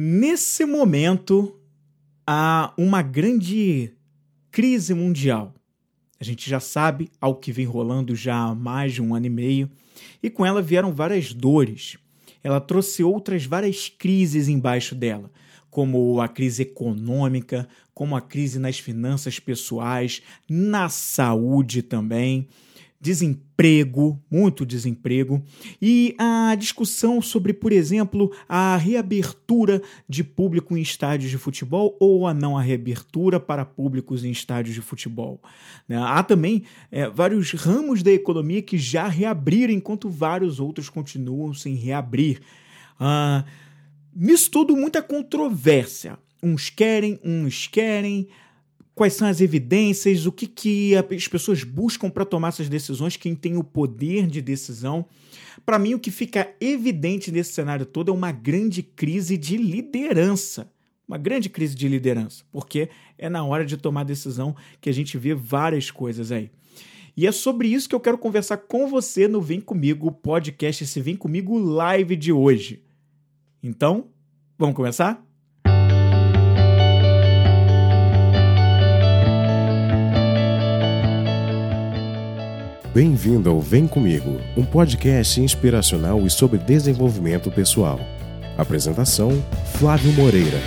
Nesse 0.00 0.64
momento, 0.64 1.58
há 2.24 2.72
uma 2.78 3.02
grande 3.02 3.90
crise 4.48 4.94
mundial. 4.94 5.52
A 6.20 6.22
gente 6.22 6.48
já 6.48 6.60
sabe 6.60 7.10
ao 7.20 7.34
que 7.34 7.50
vem 7.50 7.66
rolando 7.66 8.14
já 8.14 8.36
há 8.36 8.54
mais 8.54 8.94
de 8.94 9.02
um 9.02 9.12
ano 9.12 9.26
e 9.26 9.28
meio, 9.28 9.68
e 10.22 10.30
com 10.30 10.46
ela 10.46 10.62
vieram 10.62 10.92
várias 10.92 11.32
dores. 11.32 11.98
Ela 12.44 12.60
trouxe 12.60 13.02
outras 13.02 13.44
várias 13.44 13.88
crises 13.88 14.46
embaixo 14.46 14.94
dela, 14.94 15.32
como 15.68 16.20
a 16.20 16.28
crise 16.28 16.62
econômica, 16.62 17.68
como 17.92 18.14
a 18.14 18.20
crise 18.20 18.60
nas 18.60 18.78
finanças 18.78 19.40
pessoais, 19.40 20.22
na 20.48 20.88
saúde 20.88 21.82
também 21.82 22.46
desemprego, 23.00 24.20
muito 24.30 24.66
desemprego, 24.66 25.42
e 25.80 26.16
a 26.18 26.54
discussão 26.56 27.22
sobre, 27.22 27.52
por 27.52 27.70
exemplo, 27.70 28.32
a 28.48 28.76
reabertura 28.76 29.80
de 30.08 30.24
público 30.24 30.76
em 30.76 30.80
estádios 30.80 31.30
de 31.30 31.38
futebol 31.38 31.96
ou 32.00 32.26
a 32.26 32.34
não 32.34 32.58
a 32.58 32.62
reabertura 32.62 33.38
para 33.38 33.64
públicos 33.64 34.24
em 34.24 34.30
estádios 34.30 34.74
de 34.74 34.80
futebol. 34.80 35.40
Né? 35.88 35.96
Há 35.96 36.22
também 36.22 36.64
é, 36.90 37.08
vários 37.08 37.52
ramos 37.52 38.02
da 38.02 38.10
economia 38.10 38.62
que 38.62 38.76
já 38.76 39.06
reabriram, 39.06 39.72
enquanto 39.72 40.08
vários 40.08 40.58
outros 40.58 40.88
continuam 40.88 41.54
sem 41.54 41.74
reabrir. 41.74 42.40
Ah, 42.98 43.44
nisso 44.14 44.50
tudo, 44.50 44.76
muita 44.76 45.00
controvérsia. 45.02 46.18
Uns 46.42 46.68
querem, 46.68 47.18
uns 47.24 47.66
querem 47.66 48.28
quais 48.98 49.12
são 49.12 49.28
as 49.28 49.40
evidências, 49.40 50.26
o 50.26 50.32
que, 50.32 50.44
que 50.44 50.96
as 50.96 51.28
pessoas 51.28 51.62
buscam 51.62 52.10
para 52.10 52.24
tomar 52.24 52.48
essas 52.48 52.68
decisões, 52.68 53.16
quem 53.16 53.32
tem 53.32 53.56
o 53.56 53.62
poder 53.62 54.26
de 54.26 54.42
decisão. 54.42 55.06
Para 55.64 55.78
mim, 55.78 55.94
o 55.94 56.00
que 56.00 56.10
fica 56.10 56.52
evidente 56.60 57.30
nesse 57.30 57.52
cenário 57.52 57.86
todo 57.86 58.10
é 58.10 58.14
uma 58.14 58.32
grande 58.32 58.82
crise 58.82 59.38
de 59.38 59.56
liderança. 59.56 60.68
Uma 61.06 61.16
grande 61.16 61.48
crise 61.48 61.76
de 61.76 61.86
liderança, 61.86 62.42
porque 62.50 62.88
é 63.16 63.28
na 63.28 63.44
hora 63.44 63.64
de 63.64 63.76
tomar 63.76 64.02
decisão 64.02 64.54
que 64.80 64.90
a 64.90 64.92
gente 64.92 65.16
vê 65.16 65.32
várias 65.32 65.92
coisas 65.92 66.32
aí. 66.32 66.50
E 67.16 67.24
é 67.24 67.30
sobre 67.30 67.68
isso 67.68 67.88
que 67.88 67.94
eu 67.94 68.00
quero 68.00 68.18
conversar 68.18 68.56
com 68.56 68.88
você 68.88 69.28
no 69.28 69.40
Vem 69.40 69.60
Comigo 69.60 70.10
podcast, 70.10 70.82
esse 70.82 71.00
Vem 71.00 71.14
Comigo 71.14 71.56
live 71.56 72.16
de 72.16 72.32
hoje. 72.32 72.82
Então, 73.62 74.08
vamos 74.58 74.74
começar? 74.74 75.27
Bem-vindo 83.00 83.48
ao 83.48 83.60
Vem 83.60 83.86
Comigo, 83.86 84.40
um 84.56 84.64
podcast 84.64 85.40
inspiracional 85.40 86.26
e 86.26 86.28
sobre 86.28 86.58
desenvolvimento 86.58 87.48
pessoal. 87.48 88.00
Apresentação: 88.56 89.30
Flávio 89.78 90.12
Moreira. 90.14 90.58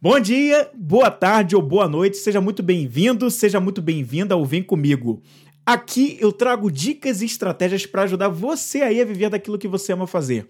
Bom 0.00 0.20
dia, 0.20 0.70
boa 0.72 1.10
tarde 1.10 1.56
ou 1.56 1.62
boa 1.62 1.88
noite, 1.88 2.16
seja 2.18 2.40
muito 2.40 2.62
bem-vindo, 2.62 3.28
seja 3.28 3.58
muito 3.58 3.82
bem-vinda 3.82 4.34
ao 4.36 4.44
Vem 4.44 4.62
Comigo. 4.62 5.20
Aqui 5.66 6.16
eu 6.20 6.30
trago 6.30 6.70
dicas 6.70 7.22
e 7.22 7.24
estratégias 7.24 7.84
para 7.84 8.02
ajudar 8.02 8.28
você 8.28 8.82
aí 8.82 9.00
a 9.00 9.04
viver 9.04 9.30
daquilo 9.30 9.58
que 9.58 9.66
você 9.66 9.92
ama 9.92 10.06
fazer. 10.06 10.46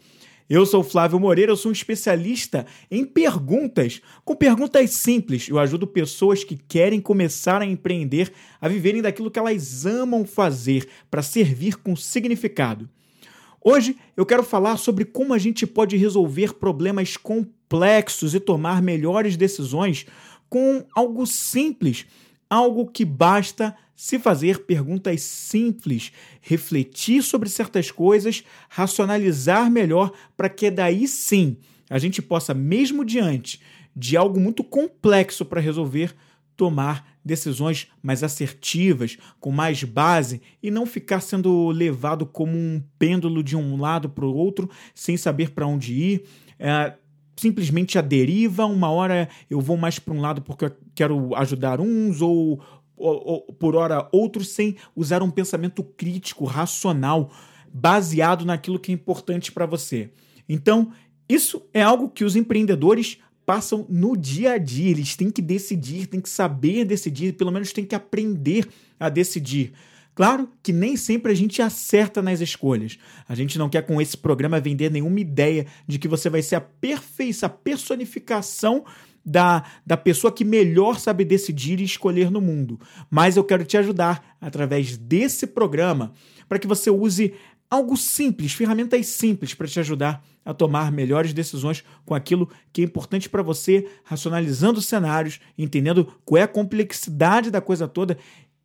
Eu 0.49 0.65
sou 0.65 0.85
Flávio 0.85 1.19
Moreira, 1.19 1.51
eu 1.51 1.57
sou 1.57 1.71
um 1.71 1.73
especialista 1.73 2.67
em 2.89 3.05
perguntas, 3.05 4.01
com 4.25 4.37
perguntas 4.37 4.91
simples. 4.91 5.49
Eu 5.49 5.59
ajudo 5.59 5.89
pessoas 5.89 6.45
que 6.45 6.57
querem 6.57 7.01
começar 7.01 7.61
a 7.61 7.67
empreender 7.67 8.33
a 8.61 8.69
viverem 8.69 9.03
daquilo 9.03 9.29
que 9.29 9.41
elas 9.41 9.85
amam 9.85 10.25
fazer 10.25 10.89
para 11.11 11.21
servir 11.21 11.77
com 11.77 11.97
significado. 11.97 12.89
Hoje 13.61 13.97
eu 14.17 14.25
quero 14.25 14.45
falar 14.45 14.77
sobre 14.77 15.05
como 15.05 15.35
a 15.35 15.39
gente 15.39 15.67
pode 15.67 15.97
resolver 15.97 16.55
problemas 16.55 17.17
complexos 17.17 18.33
e 18.33 18.39
tomar 18.39 18.81
melhores 18.81 19.37
decisões 19.37 20.07
com 20.49 20.87
algo 20.95 21.27
simples, 21.27 22.07
algo 22.49 22.87
que 22.87 23.05
basta 23.05 23.77
se 23.95 24.19
fazer 24.19 24.67
perguntas 24.67 25.23
simples, 25.23 26.13
refletir 26.41 27.23
sobre 27.23 27.49
certas 27.49 27.91
coisas, 27.91 28.45
racionalizar 28.69 29.71
melhor 29.71 30.13
para 30.37 30.51
que 30.51 30.71
daí 30.71 31.09
sim 31.09 31.57
a 31.89 31.99
gente 31.99 32.21
possa, 32.21 32.53
mesmo 32.53 33.05
diante 33.05 33.61
de 33.95 34.17
algo 34.17 34.39
muito 34.39 34.63
complexo 34.63 35.45
para 35.45 35.61
resolver, 35.61 36.15
tomar 36.57 37.17
decisões 37.25 37.89
mais 38.03 38.23
assertivas, 38.23 39.19
com 39.41 39.51
mais 39.51 39.83
base 39.83 40.41
e 40.63 40.71
não 40.71 40.87
ficar 40.87 41.21
sendo 41.21 41.69
levado 41.71 42.25
como 42.25 42.57
um 42.57 42.83
pêndulo 42.99 43.43
de 43.43 43.57
um 43.57 43.81
lado 43.81 44.09
para 44.09 44.25
o 44.25 44.35
outro 44.35 44.71
sem 44.95 45.17
saber 45.17 45.51
para 45.51 45.67
onde 45.67 45.93
ir. 45.93 46.25
É, 46.59 46.95
simplesmente 47.37 47.99
a 47.99 48.01
deriva, 48.01 48.65
uma 48.67 48.91
hora 48.91 49.29
eu 49.51 49.61
vou 49.61 49.77
mais 49.77 49.99
para 49.99 50.15
um 50.15 50.21
lado 50.21 50.41
porque 50.43 50.65
eu 50.65 50.77
quero 50.95 51.35
ajudar 51.37 51.81
uns, 51.81 52.21
ou, 52.23 52.59
por 53.59 53.77
hora 53.77 54.09
outros, 54.11 54.49
sem 54.49 54.77
usar 54.95 55.23
um 55.23 55.31
pensamento 55.31 55.85
crítico, 55.85 56.45
racional, 56.45 57.31
baseado 57.73 58.45
naquilo 58.45 58.79
que 58.79 58.91
é 58.91 58.95
importante 58.95 59.53
para 59.53 59.67
você. 59.67 60.11
Então, 60.49 60.93
isso 61.29 61.63
é 61.75 61.83
algo 61.83 62.09
que 62.09 62.25
os 62.25 62.37
empreendedores 62.37 63.19
passam 63.45 63.87
no 63.89 64.17
dia 64.17 64.53
a 64.53 64.59
dia. 64.59 64.91
Eles 64.91 65.15
têm 65.15 65.31
que 65.31 65.43
decidir, 65.43 66.07
têm 66.07 66.21
que 66.21 66.29
saber 66.29 66.85
decidir, 66.85 67.35
pelo 67.35 67.53
menos 67.53 67.73
têm 67.73 67.85
que 67.85 67.95
aprender 67.95 68.67
a 68.99 69.09
decidir. 69.09 69.73
Claro 70.17 70.49
que 70.63 70.73
nem 70.73 70.97
sempre 70.97 71.31
a 71.31 71.35
gente 71.35 71.61
acerta 71.61 72.23
nas 72.23 72.41
escolhas. 72.41 72.99
A 73.29 73.35
gente 73.35 73.59
não 73.59 73.69
quer 73.69 73.83
com 73.83 74.01
esse 74.01 74.17
programa 74.17 74.59
vender 74.59 74.91
nenhuma 74.91 75.21
ideia 75.21 75.67
de 75.87 75.99
que 75.99 76.09
você 76.09 76.31
vai 76.31 76.41
ser 76.41 76.57
a 76.57 76.61
perfeição, 76.61 77.47
a 77.47 77.51
personificação 77.51 78.83
da, 79.23 79.63
da 79.85 79.95
pessoa 79.95 80.33
que 80.33 80.43
melhor 80.43 80.99
sabe 80.99 81.23
decidir 81.23 81.81
e 81.81 81.85
escolher 81.85 82.31
no 82.31 82.41
mundo. 82.41 82.81
Mas 83.11 83.37
eu 83.37 83.45
quero 83.45 83.63
te 83.63 83.77
ajudar 83.77 84.37
através 84.41 84.97
desse 84.97 85.47
programa 85.47 86.15
para 86.49 86.59
que 86.59 86.67
você 86.67 86.89
use 86.89 87.35
algo 87.71 87.95
simples, 87.95 88.55
ferramentas 88.55 89.07
simples 89.09 89.53
para 89.53 89.67
te 89.67 89.79
ajudar 89.81 90.25
a 90.43 90.55
tomar 90.55 90.91
melhores 90.91 91.35
decisões 91.35 91.85
com 92.07 92.15
aquilo 92.15 92.49
que 92.73 92.81
é 92.81 92.85
importante 92.85 93.29
para 93.29 93.43
você, 93.43 93.87
racionalizando 94.05 94.81
cenários, 94.81 95.41
entendendo 95.59 96.11
qual 96.25 96.39
é 96.39 96.43
a 96.45 96.49
complexidade 96.49 97.51
da 97.51 97.61
coisa 97.61 97.87
toda 97.87 98.17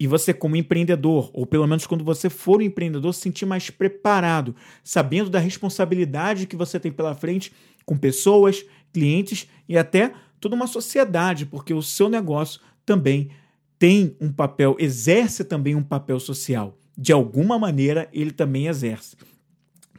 e 0.02 0.08
você, 0.08 0.34
como 0.34 0.56
empreendedor, 0.56 1.30
ou 1.32 1.46
pelo 1.46 1.68
menos 1.68 1.86
quando 1.86 2.04
você 2.04 2.28
for 2.28 2.58
um 2.58 2.64
empreendedor, 2.64 3.14
se 3.14 3.22
sentir 3.22 3.46
mais 3.46 3.70
preparado, 3.70 4.56
sabendo 4.84 5.30
da 5.30 5.38
responsabilidade 5.38 6.48
que 6.48 6.56
você 6.56 6.80
tem 6.80 6.92
pela 6.92 7.14
frente 7.14 7.54
com 7.86 7.96
pessoas, 7.96 8.66
clientes 8.92 9.48
e 9.70 9.78
até 9.78 10.12
toda 10.40 10.56
uma 10.56 10.66
sociedade, 10.66 11.46
porque 11.46 11.72
o 11.72 11.84
seu 11.84 12.10
negócio 12.10 12.60
também 12.84 13.30
tem 13.78 14.18
um 14.20 14.32
papel, 14.32 14.76
exerce 14.80 15.44
também 15.44 15.76
um 15.76 15.84
papel 15.84 16.20
social. 16.20 16.76
De 16.98 17.14
alguma 17.14 17.60
maneira, 17.60 18.10
ele 18.12 18.32
também 18.32 18.66
exerce. 18.66 19.16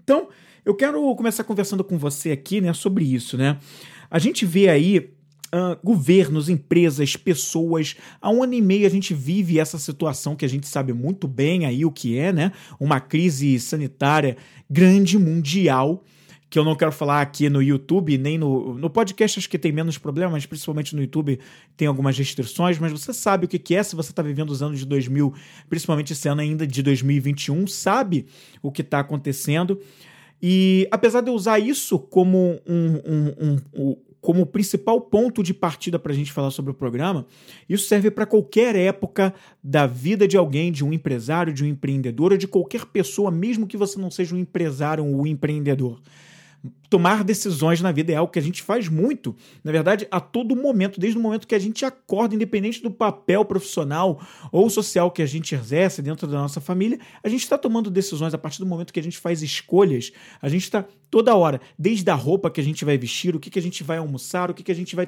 Então, 0.02 0.30
eu 0.64 0.74
quero 0.74 1.14
começar 1.14 1.44
conversando 1.44 1.84
com 1.84 1.96
você 1.96 2.32
aqui 2.32 2.60
né, 2.60 2.72
sobre 2.72 3.04
isso. 3.04 3.38
Né? 3.38 3.56
A 4.10 4.18
gente 4.18 4.44
vê 4.44 4.68
aí 4.68 5.14
Uh, 5.54 5.76
governos, 5.84 6.48
empresas, 6.48 7.14
pessoas. 7.14 7.94
Há 8.22 8.30
um 8.30 8.42
ano 8.42 8.54
e 8.54 8.62
meio 8.62 8.86
a 8.86 8.90
gente 8.90 9.12
vive 9.12 9.58
essa 9.58 9.78
situação 9.78 10.34
que 10.34 10.46
a 10.46 10.48
gente 10.48 10.66
sabe 10.66 10.94
muito 10.94 11.28
bem 11.28 11.66
aí 11.66 11.84
o 11.84 11.90
que 11.90 12.18
é, 12.18 12.32
né? 12.32 12.52
Uma 12.80 13.00
crise 13.00 13.60
sanitária 13.60 14.38
grande, 14.70 15.18
mundial 15.18 16.02
que 16.52 16.58
eu 16.58 16.64
não 16.66 16.76
quero 16.76 16.92
falar 16.92 17.22
aqui 17.22 17.48
no 17.48 17.62
YouTube, 17.62 18.18
nem 18.18 18.36
no, 18.36 18.74
no 18.74 18.90
podcast, 18.90 19.38
acho 19.38 19.48
que 19.48 19.58
tem 19.58 19.72
menos 19.72 19.96
problemas, 19.96 20.32
mas 20.32 20.44
principalmente 20.44 20.94
no 20.94 21.00
YouTube 21.00 21.40
tem 21.78 21.88
algumas 21.88 22.16
restrições, 22.18 22.78
mas 22.78 22.92
você 22.92 23.10
sabe 23.14 23.46
o 23.46 23.48
que, 23.48 23.74
é 23.74 23.82
se 23.82 23.96
você 23.96 24.10
está 24.10 24.22
vivendo 24.22 24.50
os 24.50 24.62
anos 24.62 24.78
de 24.78 24.84
2000, 24.84 25.32
principalmente 25.70 26.12
esse 26.12 26.28
ano 26.28 26.42
ainda 26.42 26.66
de 26.66 26.82
2021, 26.82 27.66
sabe 27.66 28.26
o 28.60 28.70
que 28.70 28.82
está 28.82 29.00
acontecendo. 29.00 29.80
E 30.42 30.86
apesar 30.90 31.22
de 31.22 31.30
eu 31.30 31.34
usar 31.34 31.58
isso 31.58 31.98
como 31.98 32.60
um, 32.66 33.00
um, 33.06 33.56
um 33.72 33.96
como 34.22 34.46
principal 34.46 35.00
ponto 35.00 35.42
de 35.42 35.52
partida 35.52 35.98
para 35.98 36.12
a 36.12 36.14
gente 36.14 36.32
falar 36.32 36.52
sobre 36.52 36.70
o 36.70 36.74
programa, 36.74 37.26
isso 37.68 37.88
serve 37.88 38.08
para 38.08 38.24
qualquer 38.24 38.76
época 38.76 39.34
da 39.62 39.84
vida 39.84 40.28
de 40.28 40.36
alguém, 40.36 40.70
de 40.70 40.84
um 40.84 40.92
empresário, 40.92 41.52
de 41.52 41.64
um 41.64 41.66
empreendedor, 41.66 42.30
ou 42.30 42.38
de 42.38 42.46
qualquer 42.46 42.86
pessoa, 42.86 43.32
mesmo 43.32 43.66
que 43.66 43.76
você 43.76 43.98
não 43.98 44.12
seja 44.12 44.36
um 44.36 44.38
empresário 44.38 45.04
ou 45.04 45.22
um 45.22 45.26
empreendedor. 45.26 46.00
Tomar 46.92 47.24
decisões 47.24 47.80
na 47.80 47.90
vida 47.90 48.12
é 48.12 48.16
algo 48.16 48.30
que 48.30 48.38
a 48.38 48.42
gente 48.42 48.62
faz 48.62 48.86
muito, 48.86 49.34
na 49.64 49.72
verdade, 49.72 50.06
a 50.10 50.20
todo 50.20 50.54
momento, 50.54 51.00
desde 51.00 51.18
o 51.18 51.22
momento 51.22 51.46
que 51.46 51.54
a 51.54 51.58
gente 51.58 51.86
acorda, 51.86 52.34
independente 52.34 52.82
do 52.82 52.90
papel 52.90 53.46
profissional 53.46 54.20
ou 54.52 54.68
social 54.68 55.10
que 55.10 55.22
a 55.22 55.26
gente 55.26 55.54
exerce 55.54 56.02
dentro 56.02 56.26
da 56.26 56.36
nossa 56.36 56.60
família, 56.60 57.00
a 57.24 57.30
gente 57.30 57.44
está 57.44 57.56
tomando 57.56 57.90
decisões 57.90 58.34
a 58.34 58.38
partir 58.38 58.58
do 58.58 58.66
momento 58.66 58.92
que 58.92 59.00
a 59.00 59.02
gente 59.02 59.16
faz 59.16 59.42
escolhas, 59.42 60.12
a 60.42 60.50
gente 60.50 60.64
está 60.64 60.84
toda 61.12 61.34
hora, 61.34 61.60
desde 61.78 62.10
a 62.10 62.14
roupa 62.14 62.50
que 62.50 62.58
a 62.58 62.64
gente 62.64 62.86
vai 62.86 62.96
vestir, 62.96 63.36
o 63.36 63.38
que, 63.38 63.50
que 63.50 63.58
a 63.58 63.62
gente 63.62 63.84
vai 63.84 63.98
almoçar, 63.98 64.50
o 64.50 64.54
que, 64.54 64.62
que 64.62 64.72
a 64.72 64.74
gente 64.74 64.96
vai 64.96 65.06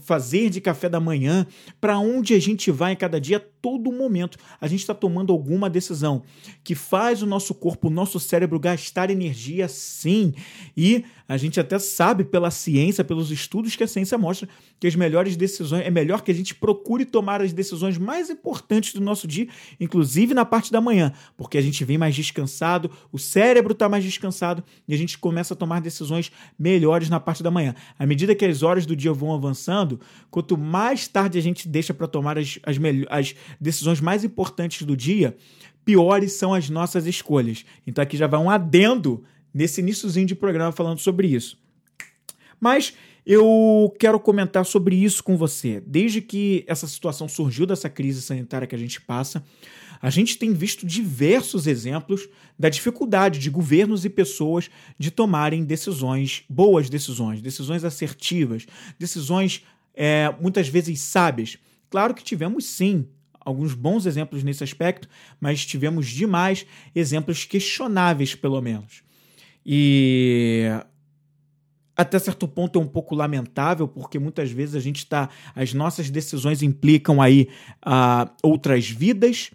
fazer 0.00 0.50
de 0.50 0.60
café 0.60 0.88
da 0.88 0.98
manhã, 0.98 1.46
para 1.80 1.96
onde 1.96 2.34
a 2.34 2.40
gente 2.40 2.72
vai 2.72 2.92
em 2.92 2.96
cada 2.96 3.20
dia, 3.20 3.38
todo 3.38 3.92
momento 3.92 4.36
a 4.60 4.66
gente 4.66 4.80
está 4.80 4.92
tomando 4.92 5.32
alguma 5.32 5.70
decisão 5.70 6.24
que 6.64 6.74
faz 6.74 7.22
o 7.22 7.26
nosso 7.26 7.54
corpo, 7.54 7.86
o 7.86 7.90
nosso 7.90 8.18
cérebro 8.18 8.58
gastar 8.58 9.10
energia 9.10 9.68
sim. 9.68 10.34
E 10.76 10.91
a 11.28 11.36
gente 11.36 11.58
até 11.58 11.78
sabe 11.78 12.24
pela 12.24 12.50
ciência, 12.50 13.02
pelos 13.02 13.30
estudos 13.30 13.74
que 13.74 13.82
a 13.82 13.86
ciência 13.86 14.18
mostra, 14.18 14.48
que 14.78 14.86
as 14.86 14.94
melhores 14.94 15.36
decisões, 15.36 15.86
é 15.86 15.90
melhor 15.90 16.22
que 16.22 16.30
a 16.30 16.34
gente 16.34 16.54
procure 16.54 17.04
tomar 17.04 17.40
as 17.40 17.52
decisões 17.52 17.96
mais 17.96 18.28
importantes 18.30 18.94
do 18.94 19.00
nosso 19.00 19.26
dia, 19.26 19.48
inclusive 19.80 20.34
na 20.34 20.44
parte 20.44 20.72
da 20.72 20.80
manhã, 20.80 21.12
porque 21.36 21.56
a 21.56 21.62
gente 21.62 21.84
vem 21.84 21.96
mais 21.96 22.14
descansado, 22.14 22.90
o 23.10 23.18
cérebro 23.18 23.72
está 23.72 23.88
mais 23.88 24.04
descansado 24.04 24.62
e 24.86 24.94
a 24.94 24.98
gente 24.98 25.18
começa 25.18 25.54
a 25.54 25.56
tomar 25.56 25.80
decisões 25.80 26.30
melhores 26.58 27.08
na 27.08 27.20
parte 27.20 27.42
da 27.42 27.50
manhã. 27.50 27.74
À 27.98 28.06
medida 28.06 28.34
que 28.34 28.44
as 28.44 28.62
horas 28.62 28.84
do 28.84 28.96
dia 28.96 29.12
vão 29.12 29.32
avançando, 29.32 30.00
quanto 30.30 30.58
mais 30.58 31.08
tarde 31.08 31.38
a 31.38 31.42
gente 31.42 31.68
deixa 31.68 31.94
para 31.94 32.06
tomar 32.06 32.38
as, 32.38 32.58
as, 32.62 32.76
as 33.08 33.34
decisões 33.60 34.00
mais 34.00 34.24
importantes 34.24 34.86
do 34.86 34.96
dia, 34.96 35.36
piores 35.84 36.32
são 36.32 36.54
as 36.54 36.68
nossas 36.68 37.06
escolhas. 37.06 37.64
Então 37.86 38.02
aqui 38.02 38.16
já 38.16 38.26
vai 38.26 38.40
um 38.40 38.50
adendo 38.50 39.22
nesse 39.52 39.80
iníciozinho 39.80 40.26
de 40.26 40.34
programa 40.34 40.72
falando 40.72 40.98
sobre 40.98 41.28
isso. 41.28 41.58
Mas 42.60 42.94
eu 43.24 43.94
quero 43.98 44.18
comentar 44.18 44.64
sobre 44.64 44.96
isso 44.96 45.22
com 45.22 45.36
você. 45.36 45.80
Desde 45.86 46.20
que 46.20 46.64
essa 46.66 46.86
situação 46.86 47.28
surgiu 47.28 47.66
dessa 47.66 47.88
crise 47.88 48.22
sanitária 48.22 48.66
que 48.66 48.74
a 48.74 48.78
gente 48.78 49.00
passa, 49.00 49.44
a 50.00 50.10
gente 50.10 50.36
tem 50.36 50.52
visto 50.52 50.84
diversos 50.84 51.68
exemplos 51.68 52.28
da 52.58 52.68
dificuldade 52.68 53.38
de 53.38 53.48
governos 53.48 54.04
e 54.04 54.10
pessoas 54.10 54.68
de 54.98 55.12
tomarem 55.12 55.64
decisões, 55.64 56.42
boas 56.48 56.90
decisões, 56.90 57.40
decisões 57.40 57.84
assertivas, 57.84 58.66
decisões 58.98 59.64
é, 59.94 60.34
muitas 60.40 60.66
vezes 60.66 61.00
sábias. 61.00 61.56
Claro 61.88 62.14
que 62.14 62.24
tivemos 62.24 62.64
sim 62.64 63.06
alguns 63.38 63.74
bons 63.74 64.06
exemplos 64.06 64.42
nesse 64.42 64.64
aspecto, 64.64 65.08
mas 65.40 65.64
tivemos 65.64 66.08
demais 66.08 66.66
exemplos 66.94 67.44
questionáveis, 67.44 68.34
pelo 68.34 68.60
menos. 68.60 69.02
E 69.64 70.68
até 71.96 72.18
certo 72.18 72.48
ponto 72.48 72.78
é 72.78 72.82
um 72.82 72.86
pouco 72.86 73.14
lamentável, 73.14 73.86
porque 73.86 74.18
muitas 74.18 74.50
vezes 74.50 74.74
a 74.74 74.80
gente 74.80 74.98
está. 74.98 75.28
As 75.54 75.72
nossas 75.74 76.10
decisões 76.10 76.62
implicam 76.62 77.20
aí 77.20 77.48
uh, 77.86 78.30
outras 78.42 78.88
vidas. 78.88 79.50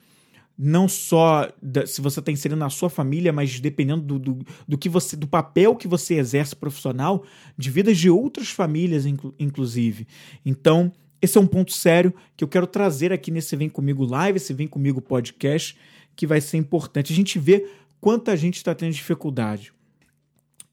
Não 0.60 0.88
só 0.88 1.48
da, 1.62 1.86
se 1.86 2.02
você 2.02 2.20
está 2.20 2.32
inserindo 2.32 2.60
na 2.60 2.70
sua 2.72 2.90
família, 2.90 3.32
mas 3.32 3.60
dependendo 3.60 4.02
do, 4.02 4.18
do, 4.18 4.46
do, 4.68 4.76
que 4.76 4.90
você, 4.90 5.16
do 5.16 5.28
papel 5.28 5.76
que 5.76 5.88
você 5.88 6.16
exerce 6.16 6.56
profissional, 6.56 7.24
de 7.56 7.70
vidas 7.70 7.96
de 7.96 8.10
outras 8.10 8.50
famílias, 8.50 9.06
inclu, 9.06 9.36
inclusive. 9.38 10.08
Então, 10.44 10.92
esse 11.22 11.38
é 11.38 11.42
um 11.42 11.46
ponto 11.46 11.72
sério 11.72 12.12
que 12.36 12.44
eu 12.44 12.48
quero 12.48 12.66
trazer 12.66 13.14
aqui 13.14 13.30
nesse 13.30 13.56
Vem 13.56 13.70
Comigo 13.70 14.04
Live, 14.04 14.38
esse 14.38 14.52
Vem 14.52 14.68
Comigo 14.68 15.00
Podcast, 15.00 15.78
que 16.16 16.26
vai 16.26 16.42
ser 16.42 16.58
importante. 16.58 17.14
A 17.14 17.16
gente 17.16 17.38
vê 17.38 17.70
quanta 18.02 18.36
gente 18.36 18.56
está 18.56 18.74
tendo 18.74 18.94
dificuldade 18.94 19.77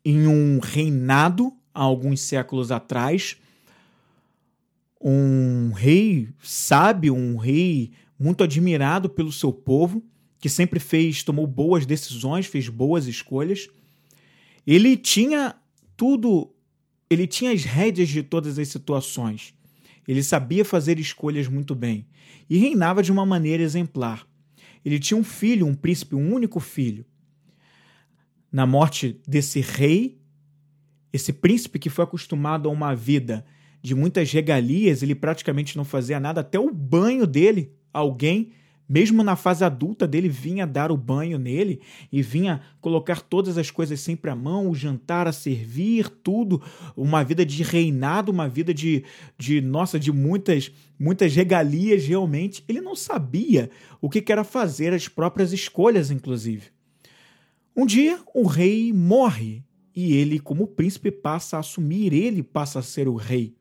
em 0.05 0.27
um 0.27 0.59
reinado 0.59 1.53
há 1.73 1.81
alguns 1.83 2.21
séculos 2.21 2.71
atrás, 2.71 3.37
um 5.01 5.73
rei 5.73 6.29
sábio, 6.43 7.15
um 7.15 7.37
rei 7.37 7.93
muito 8.19 8.45
admirado 8.45 9.09
pelo 9.09 9.33
seu 9.33 9.53
povo, 9.53 10.05
que 10.39 10.49
sempre 10.49 10.79
fez, 10.79 11.23
tomou 11.23 11.47
boas 11.47 11.87
decisões, 11.87 12.47
fez 12.47 12.69
boas 12.69 13.07
escolhas. 13.07 13.69
Ele 14.67 14.97
tinha 14.97 15.55
tudo, 15.97 16.55
ele 17.09 17.27
tinha 17.27 17.53
as 17.53 17.65
rédeas 17.65 18.09
de 18.09 18.23
todas 18.23 18.59
as 18.59 18.69
situações. 18.69 19.55
Ele 20.07 20.23
sabia 20.23 20.65
fazer 20.65 20.99
escolhas 20.99 21.49
muito 21.49 21.75
bem 21.75 22.07
e 22.49 22.59
reinava 22.59 23.03
de 23.03 23.11
uma 23.11 23.25
maneira 23.25 23.63
exemplar. 23.63 24.27
Ele 24.85 24.99
tinha 24.99 25.19
um 25.19 25.25
filho, 25.25 25.67
um 25.67 25.75
príncipe, 25.75 26.15
um 26.15 26.35
único 26.35 26.61
filho 26.61 27.07
na 28.55 28.65
morte 28.65 29.21
desse 29.27 29.61
rei, 29.61 30.17
esse 31.13 31.33
príncipe 31.33 31.77
que 31.77 31.91
foi 31.91 32.05
acostumado 32.05 32.69
a 32.69 32.73
uma 32.73 32.95
vida 32.95 33.45
de 33.83 33.97
muitas 33.97 34.31
regalias, 34.31 35.03
ele 35.03 35.13
praticamente 35.13 35.77
não 35.77 35.85
fazia 35.85 36.21
nada, 36.21 36.41
até 36.41 36.57
o 36.57 36.73
banho 36.73 37.27
dele, 37.27 37.73
alguém, 37.93 38.53
mesmo 38.89 39.25
na 39.25 39.35
fase 39.35 39.65
adulta 39.65 40.07
dele, 40.07 40.29
vinha 40.29 40.69
dar 40.69 40.93
o 40.93 40.97
banho 40.97 41.37
nele 41.37 41.81
e 42.13 42.23
vinha 42.23 42.61
colocar 42.81 43.23
todas 43.23 43.59
as 43.59 43.73
coisas 43.73 43.99
sempre 43.99 44.31
à 44.31 44.37
mão, 44.37 44.71
o 44.71 44.75
jantar 44.75 45.27
a 45.27 45.33
servir, 45.33 46.09
tudo, 46.09 46.63
uma 46.97 47.25
vida 47.25 47.45
de 47.45 47.61
reinado, 47.65 48.31
uma 48.31 48.49
vida 48.49 48.73
de, 48.73 49.03
de 49.37 49.61
nossa, 49.61 49.99
de 49.99 50.13
muitas, 50.13 50.71
muitas 50.97 51.35
regalias 51.35 52.07
realmente. 52.07 52.63
Ele 52.69 52.81
não 52.81 52.95
sabia 52.95 53.69
o 54.01 54.09
que 54.09 54.31
era 54.31 54.45
fazer 54.45 54.95
as 54.95 55.09
próprias 55.09 55.53
escolhas, 55.53 56.13
inclusive. 56.13 56.73
Um 57.77 57.85
dia, 57.85 58.21
o 58.33 58.47
rei 58.47 58.93
morre 58.93 59.65
e 59.95 60.15
ele, 60.15 60.39
como 60.39 60.67
príncipe, 60.67 61.11
passa 61.11 61.57
a 61.57 61.61
assumir, 61.61 62.13
ele 62.13 62.43
passa 62.43 62.79
a 62.79 62.83
ser 62.83 63.09
o 63.09 63.17
rei. 63.17 63.57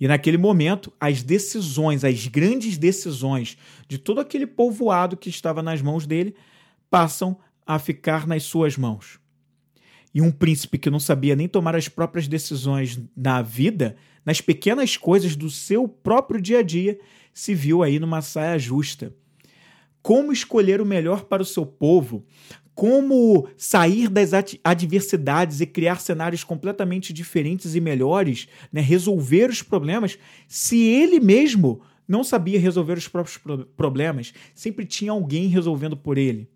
E 0.00 0.08
naquele 0.08 0.38
momento, 0.38 0.90
as 0.98 1.22
decisões, 1.22 2.04
as 2.04 2.26
grandes 2.26 2.78
decisões 2.78 3.58
de 3.86 3.98
todo 3.98 4.20
aquele 4.20 4.46
povoado 4.46 5.16
que 5.16 5.28
estava 5.28 5.62
nas 5.62 5.82
mãos 5.82 6.06
dele, 6.06 6.34
passam 6.88 7.38
a 7.66 7.78
ficar 7.78 8.26
nas 8.26 8.44
suas 8.44 8.78
mãos. 8.78 9.20
E 10.14 10.22
um 10.22 10.32
príncipe 10.32 10.78
que 10.78 10.90
não 10.90 10.98
sabia 10.98 11.36
nem 11.36 11.46
tomar 11.46 11.76
as 11.76 11.88
próprias 11.88 12.26
decisões 12.26 12.98
na 13.14 13.42
vida, 13.42 13.96
nas 14.24 14.40
pequenas 14.40 14.96
coisas 14.96 15.36
do 15.36 15.50
seu 15.50 15.86
próprio 15.86 16.40
dia 16.40 16.60
a 16.60 16.62
dia, 16.62 16.98
se 17.32 17.54
viu 17.54 17.82
aí 17.82 17.98
numa 17.98 18.22
saia 18.22 18.58
justa. 18.58 19.14
Como 20.02 20.32
escolher 20.32 20.80
o 20.80 20.86
melhor 20.86 21.24
para 21.24 21.42
o 21.42 21.46
seu 21.46 21.64
povo, 21.64 22.24
como 22.80 23.46
sair 23.58 24.08
das 24.08 24.30
adversidades 24.64 25.60
e 25.60 25.66
criar 25.66 26.00
cenários 26.00 26.42
completamente 26.42 27.12
diferentes 27.12 27.74
e 27.74 27.80
melhores, 27.80 28.48
né? 28.72 28.80
resolver 28.80 29.50
os 29.50 29.62
problemas, 29.62 30.18
se 30.48 30.78
ele 30.78 31.20
mesmo 31.20 31.82
não 32.08 32.24
sabia 32.24 32.58
resolver 32.58 32.96
os 32.96 33.06
próprios 33.06 33.38
problemas, 33.76 34.32
sempre 34.54 34.86
tinha 34.86 35.12
alguém 35.12 35.48
resolvendo 35.48 35.94
por 35.94 36.16
ele. 36.16 36.48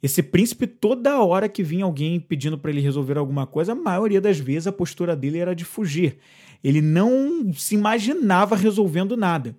Esse 0.00 0.22
príncipe, 0.22 0.68
toda 0.68 1.20
hora 1.20 1.48
que 1.48 1.64
vinha 1.64 1.84
alguém 1.84 2.20
pedindo 2.20 2.56
para 2.56 2.70
ele 2.70 2.80
resolver 2.80 3.18
alguma 3.18 3.44
coisa, 3.44 3.72
a 3.72 3.74
maioria 3.74 4.20
das 4.20 4.38
vezes 4.38 4.68
a 4.68 4.72
postura 4.72 5.16
dele 5.16 5.38
era 5.38 5.52
de 5.52 5.64
fugir. 5.64 6.18
Ele 6.62 6.80
não 6.80 7.52
se 7.52 7.74
imaginava 7.74 8.54
resolvendo 8.54 9.16
nada. 9.16 9.56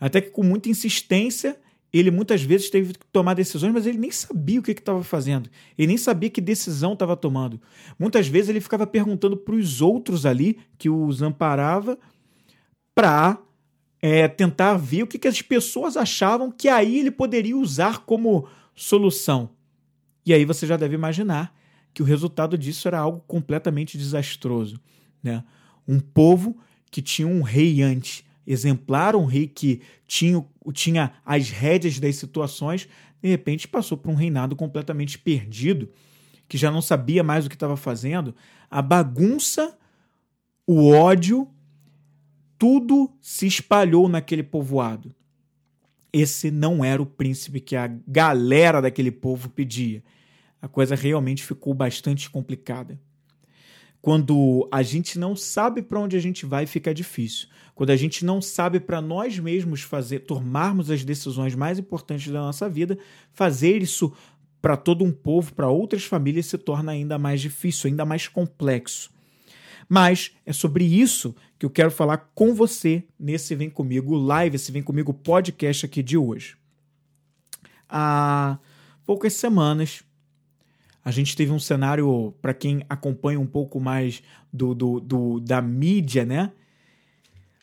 Até 0.00 0.20
que, 0.20 0.30
com 0.30 0.42
muita 0.42 0.68
insistência, 0.68 1.56
ele 1.98 2.10
muitas 2.10 2.42
vezes 2.42 2.68
teve 2.70 2.94
que 2.94 3.06
tomar 3.12 3.34
decisões, 3.34 3.72
mas 3.72 3.86
ele 3.86 3.98
nem 3.98 4.10
sabia 4.10 4.58
o 4.58 4.62
que 4.62 4.72
estava 4.72 5.04
fazendo. 5.04 5.48
Ele 5.78 5.86
nem 5.86 5.96
sabia 5.96 6.28
que 6.28 6.40
decisão 6.40 6.94
estava 6.94 7.16
tomando. 7.16 7.60
Muitas 7.96 8.26
vezes 8.26 8.48
ele 8.48 8.60
ficava 8.60 8.84
perguntando 8.84 9.36
para 9.36 9.54
os 9.54 9.80
outros 9.80 10.26
ali 10.26 10.58
que 10.76 10.90
os 10.90 11.22
amparava 11.22 11.96
para 12.96 13.38
é, 14.02 14.26
tentar 14.26 14.76
ver 14.76 15.04
o 15.04 15.06
que, 15.06 15.20
que 15.20 15.28
as 15.28 15.40
pessoas 15.40 15.96
achavam 15.96 16.50
que 16.50 16.68
aí 16.68 16.98
ele 16.98 17.12
poderia 17.12 17.56
usar 17.56 18.00
como 18.00 18.48
solução. 18.74 19.50
E 20.26 20.34
aí 20.34 20.44
você 20.44 20.66
já 20.66 20.76
deve 20.76 20.96
imaginar 20.96 21.56
que 21.92 22.02
o 22.02 22.04
resultado 22.04 22.58
disso 22.58 22.88
era 22.88 22.98
algo 22.98 23.22
completamente 23.28 23.96
desastroso. 23.96 24.80
Né? 25.22 25.44
Um 25.86 26.00
povo 26.00 26.56
que 26.90 27.00
tinha 27.00 27.28
um 27.28 27.42
rei 27.42 27.82
antes 27.82 28.24
exemplar, 28.46 29.16
um 29.16 29.24
rei 29.24 29.46
que 29.46 29.80
tinha, 30.06 30.44
tinha 30.72 31.12
as 31.24 31.50
rédeas 31.50 31.98
das 31.98 32.16
situações, 32.16 32.88
de 33.22 33.28
repente 33.28 33.68
passou 33.68 33.96
por 33.96 34.10
um 34.10 34.14
reinado 34.14 34.56
completamente 34.56 35.18
perdido, 35.18 35.90
que 36.48 36.58
já 36.58 36.70
não 36.70 36.82
sabia 36.82 37.22
mais 37.22 37.46
o 37.46 37.48
que 37.48 37.56
estava 37.56 37.76
fazendo. 37.76 38.34
A 38.70 38.82
bagunça, 38.82 39.76
o 40.66 40.90
ódio, 40.90 41.48
tudo 42.58 43.10
se 43.20 43.46
espalhou 43.46 44.08
naquele 44.08 44.42
povoado. 44.42 45.14
Esse 46.12 46.50
não 46.50 46.84
era 46.84 47.02
o 47.02 47.06
príncipe 47.06 47.60
que 47.60 47.74
a 47.74 47.88
galera 48.06 48.80
daquele 48.80 49.10
povo 49.10 49.48
pedia. 49.48 50.02
A 50.62 50.68
coisa 50.68 50.94
realmente 50.94 51.44
ficou 51.44 51.74
bastante 51.74 52.30
complicada. 52.30 52.98
Quando 54.00 54.68
a 54.70 54.82
gente 54.82 55.18
não 55.18 55.34
sabe 55.34 55.82
para 55.82 55.98
onde 55.98 56.14
a 56.14 56.20
gente 56.20 56.44
vai, 56.44 56.66
fica 56.66 56.94
difícil. 56.94 57.48
Quando 57.74 57.90
a 57.90 57.96
gente 57.96 58.24
não 58.24 58.40
sabe 58.40 58.78
para 58.78 59.00
nós 59.00 59.38
mesmos 59.38 59.82
fazer, 59.82 60.20
tomarmos 60.20 60.90
as 60.90 61.04
decisões 61.04 61.54
mais 61.54 61.78
importantes 61.78 62.32
da 62.32 62.40
nossa 62.40 62.68
vida, 62.68 62.96
fazer 63.32 63.82
isso 63.82 64.12
para 64.62 64.76
todo 64.76 65.04
um 65.04 65.12
povo, 65.12 65.52
para 65.52 65.68
outras 65.68 66.04
famílias, 66.04 66.46
se 66.46 66.56
torna 66.56 66.92
ainda 66.92 67.18
mais 67.18 67.40
difícil, 67.40 67.88
ainda 67.88 68.04
mais 68.04 68.28
complexo. 68.28 69.12
Mas 69.88 70.32
é 70.46 70.52
sobre 70.52 70.84
isso 70.84 71.34
que 71.58 71.66
eu 71.66 71.70
quero 71.70 71.90
falar 71.90 72.30
com 72.34 72.54
você 72.54 73.04
nesse 73.18 73.54
Vem 73.54 73.68
Comigo 73.68 74.14
live, 74.14 74.56
esse 74.56 74.72
Vem 74.72 74.82
Comigo 74.82 75.12
podcast 75.12 75.84
aqui 75.84 76.02
de 76.02 76.16
hoje. 76.16 76.56
Há 77.88 78.58
poucas 79.04 79.34
semanas, 79.34 80.02
a 81.04 81.10
gente 81.10 81.36
teve 81.36 81.52
um 81.52 81.58
cenário, 81.58 82.32
para 82.40 82.54
quem 82.54 82.82
acompanha 82.88 83.38
um 83.38 83.46
pouco 83.46 83.78
mais 83.78 84.22
do, 84.50 84.74
do, 84.74 85.00
do 85.00 85.40
da 85.40 85.60
mídia, 85.60 86.24
né? 86.24 86.50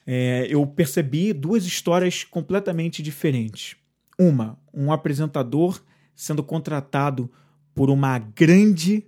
É, 0.06 0.48
eu 0.50 0.66
percebi 0.66 1.34
duas 1.34 1.66
histórias 1.66 2.24
completamente 2.24 3.02
diferentes. 3.02 3.76
Uma, 4.18 4.58
um 4.74 4.92
apresentador 4.92 5.82
sendo 6.16 6.44
contratado 6.44 7.32
por 7.74 7.90
uma 7.90 8.20
grande, 8.20 9.06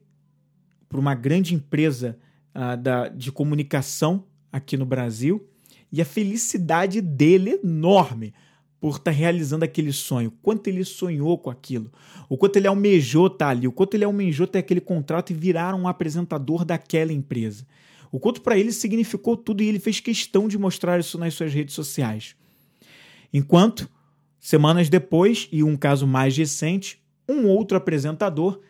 por 0.89 1.00
uma 1.00 1.13
grande 1.13 1.53
empresa 1.53 2.17
uh, 2.55 2.77
da, 2.77 3.09
de 3.09 3.31
comunicação 3.31 4.25
aqui 4.51 4.77
no 4.77 4.85
Brasil 4.85 5.47
e 5.91 6.01
a 6.01 6.05
felicidade 6.05 7.01
dele 7.01 7.59
enorme 7.63 8.33
por 8.79 8.97
estar 8.97 9.03
tá 9.03 9.12
realizando 9.12 9.63
aquele 9.63 9.93
sonho, 9.93 10.29
quanto 10.41 10.67
ele 10.67 10.83
sonhou 10.83 11.38
com 11.38 11.50
aquilo, 11.50 11.89
o 12.27 12.38
quanto 12.38 12.57
ele 12.57 12.67
almejou 12.67 13.27
estar 13.27 13.45
tá 13.45 13.50
ali, 13.50 13.67
o 13.67 13.71
quanto 13.71 13.93
ele 13.93 14.03
almejou 14.03 14.45
ter 14.45 14.59
aquele 14.59 14.81
contrato 14.81 15.29
e 15.31 15.33
virar 15.33 15.73
um 15.73 15.88
apresentador 15.88 16.65
daquela 16.65 17.13
empresa. 17.13 17.65
O 18.13 18.20
quanto 18.20 18.41
para 18.41 18.55
ele 18.55 18.72
significou 18.72 19.36
tudo 19.36 19.63
e 19.63 19.67
ele 19.67 19.79
fez 19.79 20.00
questão 20.00 20.48
de 20.48 20.55
mostrar 20.55 21.00
isso 21.00 21.17
nas 21.17 21.34
suas 21.34 21.51
redes 21.51 21.74
sociais. 21.74 22.36
Enquanto, 23.34 23.89
semanas 24.39 24.88
depois, 24.88 25.50
e 25.51 25.63
um 25.63 25.75
caso 25.75 26.05
mais 26.05 26.38
recente, 26.38 27.01
um 27.27 27.48
outro 27.48 27.75
apresentador 27.75 28.62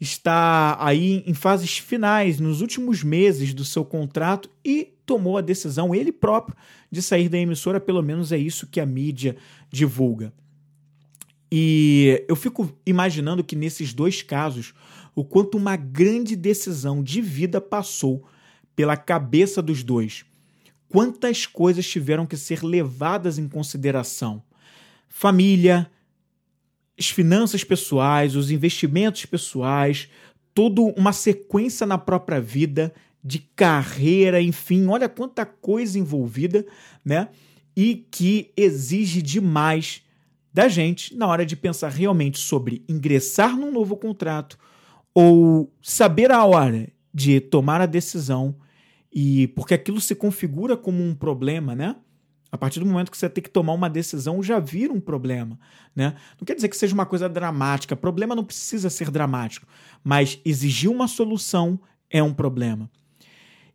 está 0.00 0.76
aí 0.80 1.22
em 1.24 1.32
fases 1.32 1.78
finais, 1.78 2.40
nos 2.40 2.60
últimos 2.60 3.04
meses 3.04 3.54
do 3.54 3.64
seu 3.64 3.84
contrato 3.84 4.50
e 4.64 4.92
tomou 5.06 5.38
a 5.38 5.42
decisão, 5.42 5.94
ele 5.94 6.10
próprio, 6.10 6.56
de 6.90 7.00
sair 7.00 7.28
da 7.28 7.38
emissora, 7.38 7.78
pelo 7.78 8.02
menos 8.02 8.32
é 8.32 8.36
isso 8.36 8.66
que 8.66 8.80
a 8.80 8.86
mídia 8.86 9.36
divulga. 9.70 10.32
E 11.52 12.24
eu 12.26 12.34
fico 12.34 12.76
imaginando 12.84 13.44
que 13.44 13.54
nesses 13.54 13.94
dois 13.94 14.22
casos, 14.22 14.74
o 15.14 15.24
quanto 15.24 15.56
uma 15.56 15.76
grande 15.76 16.34
decisão 16.34 17.00
de 17.00 17.20
vida 17.20 17.60
passou 17.60 18.26
pela 18.78 18.96
cabeça 18.96 19.60
dos 19.60 19.82
dois. 19.82 20.24
Quantas 20.88 21.44
coisas 21.46 21.84
tiveram 21.84 22.24
que 22.24 22.36
ser 22.36 22.62
levadas 22.62 23.36
em 23.36 23.48
consideração? 23.48 24.40
Família, 25.08 25.90
as 26.96 27.10
finanças 27.10 27.64
pessoais, 27.64 28.36
os 28.36 28.52
investimentos 28.52 29.26
pessoais, 29.26 30.08
toda 30.54 30.80
uma 30.80 31.12
sequência 31.12 31.84
na 31.88 31.98
própria 31.98 32.40
vida 32.40 32.94
de 33.22 33.40
carreira, 33.40 34.40
enfim, 34.40 34.86
olha 34.86 35.08
quanta 35.08 35.44
coisa 35.44 35.98
envolvida, 35.98 36.64
né? 37.04 37.30
E 37.76 38.06
que 38.12 38.52
exige 38.56 39.20
demais 39.20 40.02
da 40.54 40.68
gente 40.68 41.16
na 41.16 41.26
hora 41.26 41.44
de 41.44 41.56
pensar 41.56 41.88
realmente 41.88 42.38
sobre 42.38 42.84
ingressar 42.88 43.56
num 43.56 43.72
novo 43.72 43.96
contrato 43.96 44.56
ou 45.12 45.68
saber 45.82 46.30
a 46.30 46.44
hora 46.44 46.86
de 47.12 47.40
tomar 47.40 47.80
a 47.80 47.86
decisão 47.86 48.54
e 49.12 49.48
porque 49.48 49.74
aquilo 49.74 50.00
se 50.00 50.14
configura 50.14 50.76
como 50.76 51.02
um 51.02 51.14
problema, 51.14 51.74
né? 51.74 51.96
A 52.50 52.56
partir 52.56 52.80
do 52.80 52.86
momento 52.86 53.10
que 53.10 53.18
você 53.18 53.28
tem 53.28 53.42
que 53.44 53.50
tomar 53.50 53.74
uma 53.74 53.90
decisão, 53.90 54.42
já 54.42 54.58
vira 54.58 54.92
um 54.92 55.00
problema. 55.00 55.58
Né? 55.94 56.14
Não 56.40 56.46
quer 56.46 56.54
dizer 56.54 56.68
que 56.68 56.76
seja 56.76 56.94
uma 56.94 57.04
coisa 57.04 57.28
dramática. 57.28 57.94
Problema 57.94 58.34
não 58.34 58.44
precisa 58.44 58.88
ser 58.88 59.10
dramático. 59.10 59.66
Mas 60.02 60.40
exigir 60.46 60.90
uma 60.90 61.06
solução 61.06 61.78
é 62.08 62.22
um 62.22 62.32
problema. 62.32 62.90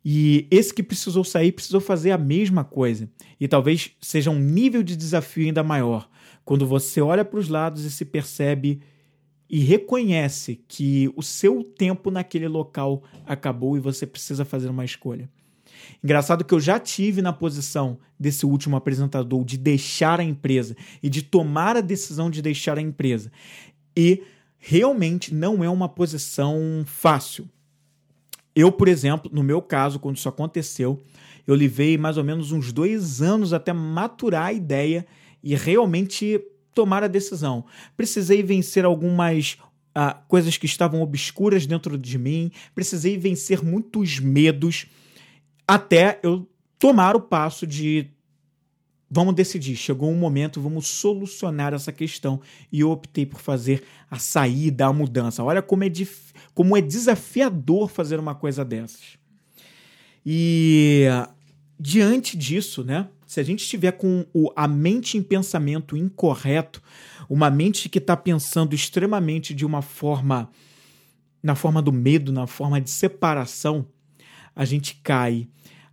E 0.04 0.48
esse 0.50 0.74
que 0.74 0.82
precisou 0.82 1.24
sair 1.24 1.52
precisou 1.52 1.80
fazer 1.80 2.12
a 2.12 2.18
mesma 2.18 2.63
coisa. 2.63 3.08
E 3.40 3.48
talvez 3.48 3.92
seja 4.02 4.32
um 4.32 4.40
nível 4.40 4.82
de 4.82 4.98
desafio 4.98 5.46
ainda 5.46 5.63
maior. 5.63 6.10
Quando 6.44 6.66
você 6.66 7.00
olha 7.00 7.24
para 7.24 7.40
os 7.40 7.48
lados 7.48 7.86
e 7.86 7.92
se 7.92 8.04
percebe 8.04 8.82
e 9.53 9.60
reconhece 9.60 10.60
que 10.67 11.13
o 11.15 11.22
seu 11.22 11.63
tempo 11.63 12.10
naquele 12.10 12.48
local 12.48 13.03
acabou 13.24 13.77
e 13.77 13.79
você 13.79 14.03
precisa 14.07 14.43
fazer 14.43 14.67
uma 14.67 14.83
escolha. 14.83 15.29
Engraçado 16.03 16.43
que 16.43 16.55
eu 16.55 16.60
já 16.60 16.79
tive 16.79 17.22
na 17.22 17.31
posição 17.31 18.00
desse 18.19 18.48
último 18.48 18.75
apresentador 18.75 19.45
de 19.45 19.55
deixar 19.55 20.19
a 20.19 20.24
empresa 20.24 20.75
e 21.03 21.07
de 21.07 21.22
tomar 21.22 21.77
a 21.77 21.81
decisão 21.81 22.31
de 22.31 22.41
deixar 22.41 22.79
a 22.79 22.81
empresa. 22.81 23.31
E 23.95 24.24
realmente 24.57 25.31
não 25.31 25.63
é 25.63 25.69
uma 25.69 25.88
posição 25.88 26.83
fácil. 26.83 27.48
Eu, 28.55 28.72
por 28.72 28.88
exemplo, 28.88 29.29
no 29.31 29.43
meu 29.43 29.62
caso, 29.62 30.00
quando 30.00 30.17
isso 30.17 30.27
aconteceu, 30.27 31.00
eu 31.45 31.53
levei 31.53 31.95
mais 31.95 32.17
ou 32.17 32.24
menos 32.24 32.51
uns 32.51 32.74
dois 32.74 33.22
anos 33.22 33.53
até 33.53 33.72
maturar 33.72 34.48
a 34.48 34.53
ideia 34.53 35.05
e 35.43 35.53
realmente 35.53 36.41
tomar 36.74 37.03
a 37.03 37.08
decisão. 37.08 37.65
Precisei 37.96 38.44
vencer 38.44 38.86
algumas 38.86 39.58
uh, 39.98 40.15
coisas 40.27 40.58
que 40.58 40.65
estavam 40.65 41.01
obscuras 41.01 41.65
dentro 41.65 41.98
de 41.98 42.18
mim, 42.18 42.51
precisei 42.74 43.18
vencer 43.18 43.63
muitos 43.63 44.20
medos 44.20 44.88
até 45.68 46.20
eu 46.24 46.48
tomar 46.77 47.15
o 47.15 47.22
passo 47.22 47.65
de 47.65 48.10
vamos 49.10 49.36
decidir, 49.36 49.75
chegou 49.75 50.10
um 50.10 50.18
momento, 50.18 50.60
vamos 50.60 50.88
solucionar 50.88 51.72
essa 51.72 51.92
questão. 51.92 52.42
E 52.72 52.80
eu 52.80 52.89
optei 52.89 53.27
por 53.27 53.39
fazer 53.39 53.84
a 54.10 54.18
saída, 54.18 54.88
a 54.88 54.94
mudança. 54.94 55.44
Olha 55.44 55.62
como 55.62 55.84
é, 55.84 55.92
como 56.56 56.75
é 56.75 56.82
desafiador 56.82 57.89
fazer 57.89 58.20
uma 58.20 58.34
coisa 58.34 58.65
dessas. 58.65 59.20
E 60.25 61.06
diante 61.84 62.38
disso, 62.38 62.82
né? 62.82 63.10
Se 63.28 63.42
a 63.42 63.44
gente 63.44 63.60
estiver 63.60 63.92
com 63.92 64.25
o, 64.34 64.50
a 64.56 64.70
mente 64.70 65.18
em 65.18 65.22
pensamento 65.22 65.98
incorreto, 65.98 66.82
uma 67.30 67.50
mente 67.50 67.90
que 67.90 67.98
está 67.98 68.16
pensando 68.16 68.74
extremamente 68.74 69.54
de 69.54 69.66
uma 69.66 69.82
forma, 69.82 70.50
na 71.44 71.56
forma 71.56 71.82
do 71.82 71.92
medo, 71.92 72.32
na 72.32 72.48
forma 72.48 72.80
de 72.80 72.90
separação, 72.90 73.86
a 74.56 74.63
gente 74.63 75.02
cai, 75.04 75.46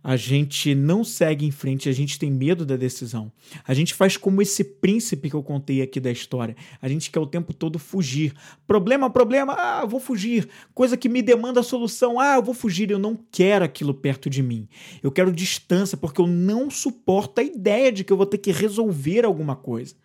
a 0.03 0.15
gente 0.15 0.73
não 0.73 1.03
segue 1.03 1.45
em 1.45 1.51
frente, 1.51 1.87
a 1.87 1.91
gente 1.91 2.17
tem 2.17 2.31
medo 2.31 2.65
da 2.65 2.75
decisão. 2.75 3.31
A 3.67 3.73
gente 3.73 3.93
faz 3.93 4.17
como 4.17 4.41
esse 4.41 4.63
príncipe 4.63 5.29
que 5.29 5.35
eu 5.35 5.43
contei 5.43 5.81
aqui 5.81 5.99
da 5.99 6.11
história. 6.11 6.55
A 6.81 6.87
gente 6.87 7.11
quer 7.11 7.19
o 7.19 7.27
tempo 7.27 7.53
todo 7.53 7.77
fugir. 7.77 8.33
Problema, 8.65 9.09
problema, 9.09 9.53
ah, 9.53 9.85
vou 9.85 9.99
fugir. 9.99 10.49
Coisa 10.73 10.97
que 10.97 11.07
me 11.07 11.21
demanda 11.21 11.61
solução, 11.61 12.19
ah, 12.19 12.35
eu 12.35 12.43
vou 12.43 12.53
fugir. 12.53 12.89
Eu 12.89 12.99
não 12.99 13.17
quero 13.31 13.63
aquilo 13.63 13.93
perto 13.93 14.29
de 14.29 14.41
mim. 14.41 14.67
Eu 15.03 15.11
quero 15.11 15.31
distância 15.31 15.97
porque 15.97 16.19
eu 16.19 16.27
não 16.27 16.69
suporto 16.71 17.39
a 17.39 17.43
ideia 17.43 17.91
de 17.91 18.03
que 18.03 18.11
eu 18.11 18.17
vou 18.17 18.25
ter 18.25 18.39
que 18.39 18.51
resolver 18.51 19.23
alguma 19.23 19.55
coisa 19.55 19.95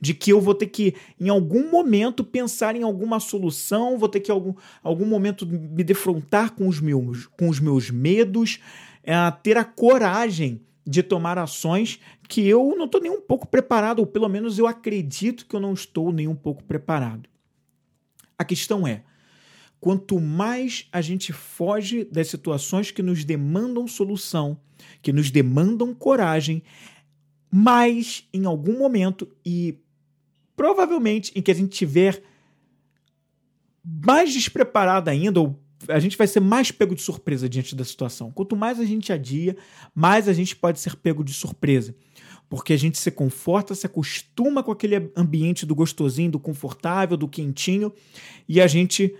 de 0.00 0.12
que 0.14 0.32
eu 0.32 0.40
vou 0.40 0.54
ter 0.54 0.66
que, 0.66 0.94
em 1.20 1.28
algum 1.28 1.70
momento, 1.70 2.24
pensar 2.24 2.74
em 2.74 2.82
alguma 2.82 3.20
solução, 3.20 3.96
vou 3.96 4.08
ter 4.08 4.18
que, 4.18 4.32
em 4.32 4.34
algum, 4.34 4.54
algum 4.82 5.06
momento, 5.06 5.46
me 5.46 5.84
defrontar 5.84 6.52
com 6.52 6.66
os 6.66 6.80
meus, 6.80 7.26
com 7.26 7.48
os 7.48 7.60
meus 7.60 7.88
medos, 7.88 8.58
é, 9.02 9.14
ter 9.42 9.56
a 9.56 9.64
coragem 9.64 10.60
de 10.86 11.02
tomar 11.02 11.38
ações 11.38 12.00
que 12.28 12.46
eu 12.46 12.74
não 12.76 12.86
estou 12.86 13.00
nem 13.00 13.10
um 13.10 13.20
pouco 13.20 13.46
preparado, 13.46 14.00
ou 14.00 14.06
pelo 14.06 14.28
menos 14.28 14.58
eu 14.58 14.66
acredito 14.66 15.46
que 15.46 15.54
eu 15.54 15.60
não 15.60 15.72
estou 15.72 16.12
nem 16.12 16.26
um 16.26 16.34
pouco 16.34 16.62
preparado. 16.64 17.28
A 18.38 18.44
questão 18.44 18.86
é: 18.86 19.04
quanto 19.80 20.20
mais 20.20 20.88
a 20.92 21.00
gente 21.00 21.32
foge 21.32 22.04
das 22.04 22.28
situações 22.28 22.90
que 22.90 23.02
nos 23.02 23.24
demandam 23.24 23.86
solução, 23.86 24.58
que 25.00 25.12
nos 25.12 25.30
demandam 25.30 25.94
coragem, 25.94 26.62
mais 27.50 28.26
em 28.32 28.44
algum 28.44 28.78
momento 28.78 29.28
e 29.44 29.78
provavelmente 30.56 31.32
em 31.36 31.42
que 31.42 31.50
a 31.50 31.54
gente 31.54 31.76
tiver 31.76 32.22
mais 33.84 34.32
despreparado 34.32 35.10
ainda, 35.10 35.40
ou 35.40 35.61
a 35.88 35.98
gente 35.98 36.16
vai 36.16 36.26
ser 36.26 36.40
mais 36.40 36.70
pego 36.70 36.94
de 36.94 37.02
surpresa 37.02 37.48
diante 37.48 37.74
da 37.74 37.84
situação. 37.84 38.30
Quanto 38.30 38.56
mais 38.56 38.78
a 38.78 38.84
gente 38.84 39.12
adia, 39.12 39.56
mais 39.94 40.28
a 40.28 40.32
gente 40.32 40.56
pode 40.56 40.80
ser 40.80 40.96
pego 40.96 41.24
de 41.24 41.32
surpresa. 41.32 41.94
Porque 42.48 42.72
a 42.72 42.76
gente 42.76 42.98
se 42.98 43.10
conforta, 43.10 43.74
se 43.74 43.86
acostuma 43.86 44.62
com 44.62 44.70
aquele 44.70 45.10
ambiente 45.16 45.64
do 45.64 45.74
gostosinho, 45.74 46.30
do 46.30 46.38
confortável, 46.38 47.16
do 47.16 47.28
quentinho, 47.28 47.92
e 48.48 48.60
a 48.60 48.66
gente 48.66 49.14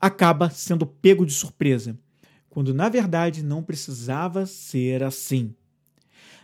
acaba 0.00 0.50
sendo 0.50 0.86
pego 0.86 1.26
de 1.26 1.32
surpresa. 1.32 1.98
Quando 2.48 2.72
na 2.72 2.88
verdade 2.88 3.42
não 3.42 3.62
precisava 3.62 4.46
ser 4.46 5.02
assim. 5.02 5.54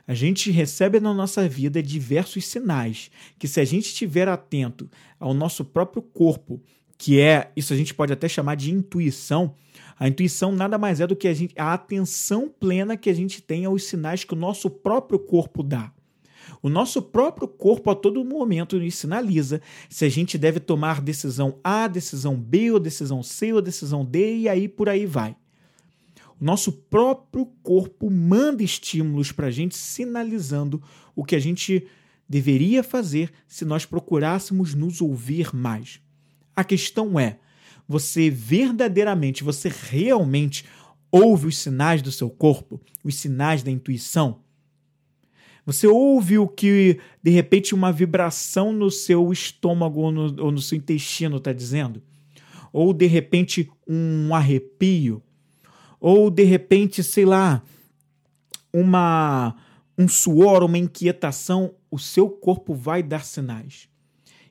A 0.06 0.14
gente 0.14 0.50
recebe 0.50 0.98
na 0.98 1.14
nossa 1.14 1.48
vida 1.48 1.82
diversos 1.82 2.46
sinais 2.46 3.10
que, 3.38 3.46
se 3.46 3.60
a 3.60 3.64
gente 3.64 3.86
estiver 3.86 4.28
atento 4.28 4.90
ao 5.18 5.32
nosso 5.32 5.64
próprio 5.64 6.02
corpo, 6.02 6.60
que 7.02 7.18
é, 7.18 7.50
isso 7.56 7.72
a 7.72 7.76
gente 7.76 7.92
pode 7.92 8.12
até 8.12 8.28
chamar 8.28 8.54
de 8.54 8.70
intuição. 8.70 9.56
A 9.98 10.06
intuição 10.06 10.52
nada 10.52 10.78
mais 10.78 11.00
é 11.00 11.06
do 11.06 11.16
que 11.16 11.26
a, 11.26 11.34
gente, 11.34 11.52
a 11.58 11.72
atenção 11.72 12.48
plena 12.48 12.96
que 12.96 13.10
a 13.10 13.12
gente 13.12 13.42
tem 13.42 13.64
aos 13.64 13.82
sinais 13.82 14.22
que 14.22 14.34
o 14.34 14.36
nosso 14.36 14.70
próprio 14.70 15.18
corpo 15.18 15.64
dá. 15.64 15.92
O 16.62 16.68
nosso 16.68 17.02
próprio 17.02 17.48
corpo 17.48 17.90
a 17.90 17.96
todo 17.96 18.24
momento 18.24 18.78
nos 18.78 18.94
sinaliza 18.94 19.60
se 19.90 20.04
a 20.04 20.08
gente 20.08 20.38
deve 20.38 20.60
tomar 20.60 21.00
decisão 21.00 21.58
A, 21.64 21.88
decisão 21.88 22.36
B, 22.36 22.70
ou 22.70 22.78
decisão 22.78 23.20
C, 23.20 23.52
ou 23.52 23.60
decisão 23.60 24.04
D, 24.04 24.36
e 24.36 24.48
aí 24.48 24.68
por 24.68 24.88
aí 24.88 25.04
vai. 25.04 25.34
O 26.40 26.44
nosso 26.44 26.70
próprio 26.70 27.46
corpo 27.64 28.08
manda 28.08 28.62
estímulos 28.62 29.32
para 29.32 29.48
a 29.48 29.50
gente, 29.50 29.76
sinalizando 29.76 30.80
o 31.16 31.24
que 31.24 31.34
a 31.34 31.40
gente 31.40 31.84
deveria 32.28 32.84
fazer 32.84 33.32
se 33.48 33.64
nós 33.64 33.84
procurássemos 33.84 34.72
nos 34.72 35.00
ouvir 35.00 35.52
mais. 35.52 36.00
A 36.54 36.64
questão 36.64 37.18
é: 37.18 37.38
você 37.88 38.30
verdadeiramente, 38.30 39.44
você 39.44 39.70
realmente 39.70 40.64
ouve 41.10 41.46
os 41.46 41.58
sinais 41.58 42.00
do 42.00 42.12
seu 42.12 42.30
corpo, 42.30 42.80
os 43.04 43.14
sinais 43.14 43.62
da 43.62 43.70
intuição? 43.70 44.40
Você 45.64 45.86
ouve 45.86 46.38
o 46.38 46.48
que, 46.48 46.98
de 47.22 47.30
repente, 47.30 47.74
uma 47.74 47.92
vibração 47.92 48.72
no 48.72 48.90
seu 48.90 49.32
estômago 49.32 50.00
ou 50.00 50.10
no, 50.10 50.42
ou 50.42 50.50
no 50.50 50.60
seu 50.60 50.76
intestino 50.76 51.36
está 51.36 51.52
dizendo? 51.52 52.02
Ou, 52.72 52.92
de 52.92 53.06
repente, 53.06 53.70
um 53.86 54.34
arrepio? 54.34 55.22
Ou, 56.00 56.30
de 56.30 56.42
repente, 56.42 57.02
sei 57.04 57.24
lá, 57.24 57.62
uma, 58.72 59.54
um 59.96 60.08
suor, 60.08 60.64
uma 60.64 60.78
inquietação? 60.78 61.74
O 61.88 61.98
seu 61.98 62.28
corpo 62.28 62.74
vai 62.74 63.00
dar 63.00 63.24
sinais. 63.24 63.88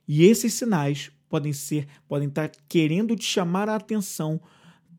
E 0.07 0.23
esses 0.23 0.53
sinais 0.53 1.11
podem 1.31 1.53
ser, 1.53 1.87
podem 2.07 2.27
estar 2.27 2.51
querendo 2.67 3.15
te 3.15 3.23
chamar 3.23 3.69
a 3.69 3.75
atenção 3.75 4.41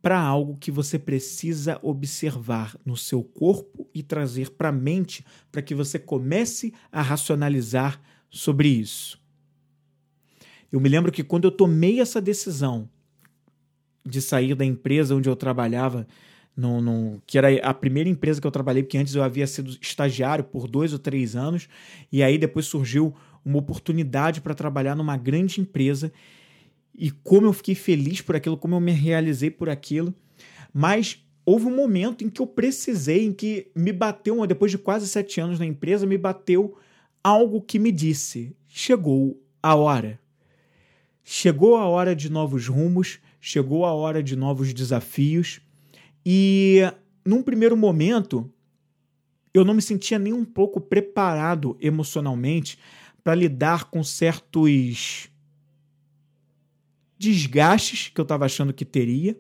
para 0.01 0.19
algo 0.19 0.57
que 0.57 0.71
você 0.71 0.99
precisa 0.99 1.79
observar 1.83 2.77
no 2.85 2.97
seu 2.97 3.23
corpo 3.23 3.87
e 3.95 4.03
trazer 4.03 4.51
para 4.51 4.71
a 4.71 4.73
mente 4.73 5.25
para 5.53 5.63
que 5.63 5.75
você 5.75 5.99
comece 5.99 6.73
a 6.91 7.03
racionalizar 7.03 8.01
sobre 8.31 8.69
isso. 8.69 9.21
Eu 10.73 10.81
me 10.81 10.89
lembro 10.89 11.13
que 11.13 11.23
quando 11.23 11.45
eu 11.45 11.53
tomei 11.53 12.01
essa 12.01 12.21
decisão 12.21 12.89
de 14.05 14.21
sair 14.21 14.55
da 14.55 14.65
empresa 14.65 15.15
onde 15.15 15.29
eu 15.29 15.37
trabalhava, 15.37 16.07
no, 16.57 16.81
no, 16.81 17.23
que 17.27 17.39
era 17.39 17.49
a 17.67 17.73
primeira 17.73 18.11
empresa 18.11 18.41
que 18.41 18.47
eu 18.47 18.51
trabalhei, 18.51 18.83
porque 18.83 18.99
antes 18.99 19.15
eu 19.15 19.23
havia 19.23 19.47
sido 19.47 19.77
estagiário 19.81 20.45
por 20.45 20.67
dois 20.67 20.93
ou 20.93 20.99
três 20.99 21.37
anos, 21.37 21.69
e 22.11 22.23
aí 22.23 22.39
depois 22.39 22.67
surgiu 22.67 23.15
uma 23.45 23.59
oportunidade 23.59 24.41
para 24.41 24.55
trabalhar 24.55 24.95
numa 24.95 25.17
grande 25.17 25.61
empresa 25.61 26.13
e 26.95 27.11
como 27.11 27.47
eu 27.47 27.53
fiquei 27.53 27.75
feliz 27.75 28.21
por 28.21 28.37
aquilo, 28.37 28.57
como 28.57 28.75
eu 28.75 28.81
me 28.81 28.93
realizei 28.93 29.51
por 29.51 29.69
aquilo. 29.69 30.15
Mas 30.73 31.25
houve 31.45 31.67
um 31.67 31.75
momento 31.75 32.25
em 32.25 32.31
que 32.31 32.41
eu 32.41 32.47
precisei, 32.47 33.25
em 33.25 33.33
que 33.33 33.71
me 33.75 33.93
bateu, 33.93 34.47
depois 34.47 34.71
de 34.71 34.79
quase 34.79 35.09
sete 35.09 35.41
anos 35.41 35.59
na 35.59 35.67
empresa, 35.67 36.07
me 36.07 36.19
bateu 36.19 36.77
algo 37.23 37.61
que 37.61 37.79
me 37.79 37.91
disse: 37.91 38.55
chegou 38.69 39.43
a 39.63 39.75
hora. 39.75 40.21
Chegou 41.25 41.77
a 41.77 41.87
hora 41.87 42.17
de 42.17 42.31
novos 42.31 42.67
rumos, 42.67 43.21
chegou 43.41 43.85
a 43.85 43.93
hora 43.93 44.23
de 44.23 44.35
novos 44.35 44.75
desafios. 44.75 45.61
E 46.27 46.81
num 47.25 47.43
primeiro 47.43 47.77
momento, 47.77 48.51
eu 49.55 49.65
não 49.65 49.75
me 49.75 49.83
sentia 49.83 50.19
nem 50.19 50.33
um 50.33 50.45
pouco 50.45 50.81
preparado 50.81 51.77
emocionalmente 51.81 52.79
para 53.23 53.35
lidar 53.35 53.85
com 53.85 54.03
certos 54.03 55.29
desgastes 57.19 58.09
que 58.09 58.21
eu 58.21 58.25
estava 58.25 58.45
achando 58.45 58.73
que 58.73 58.85
teria 58.85 59.39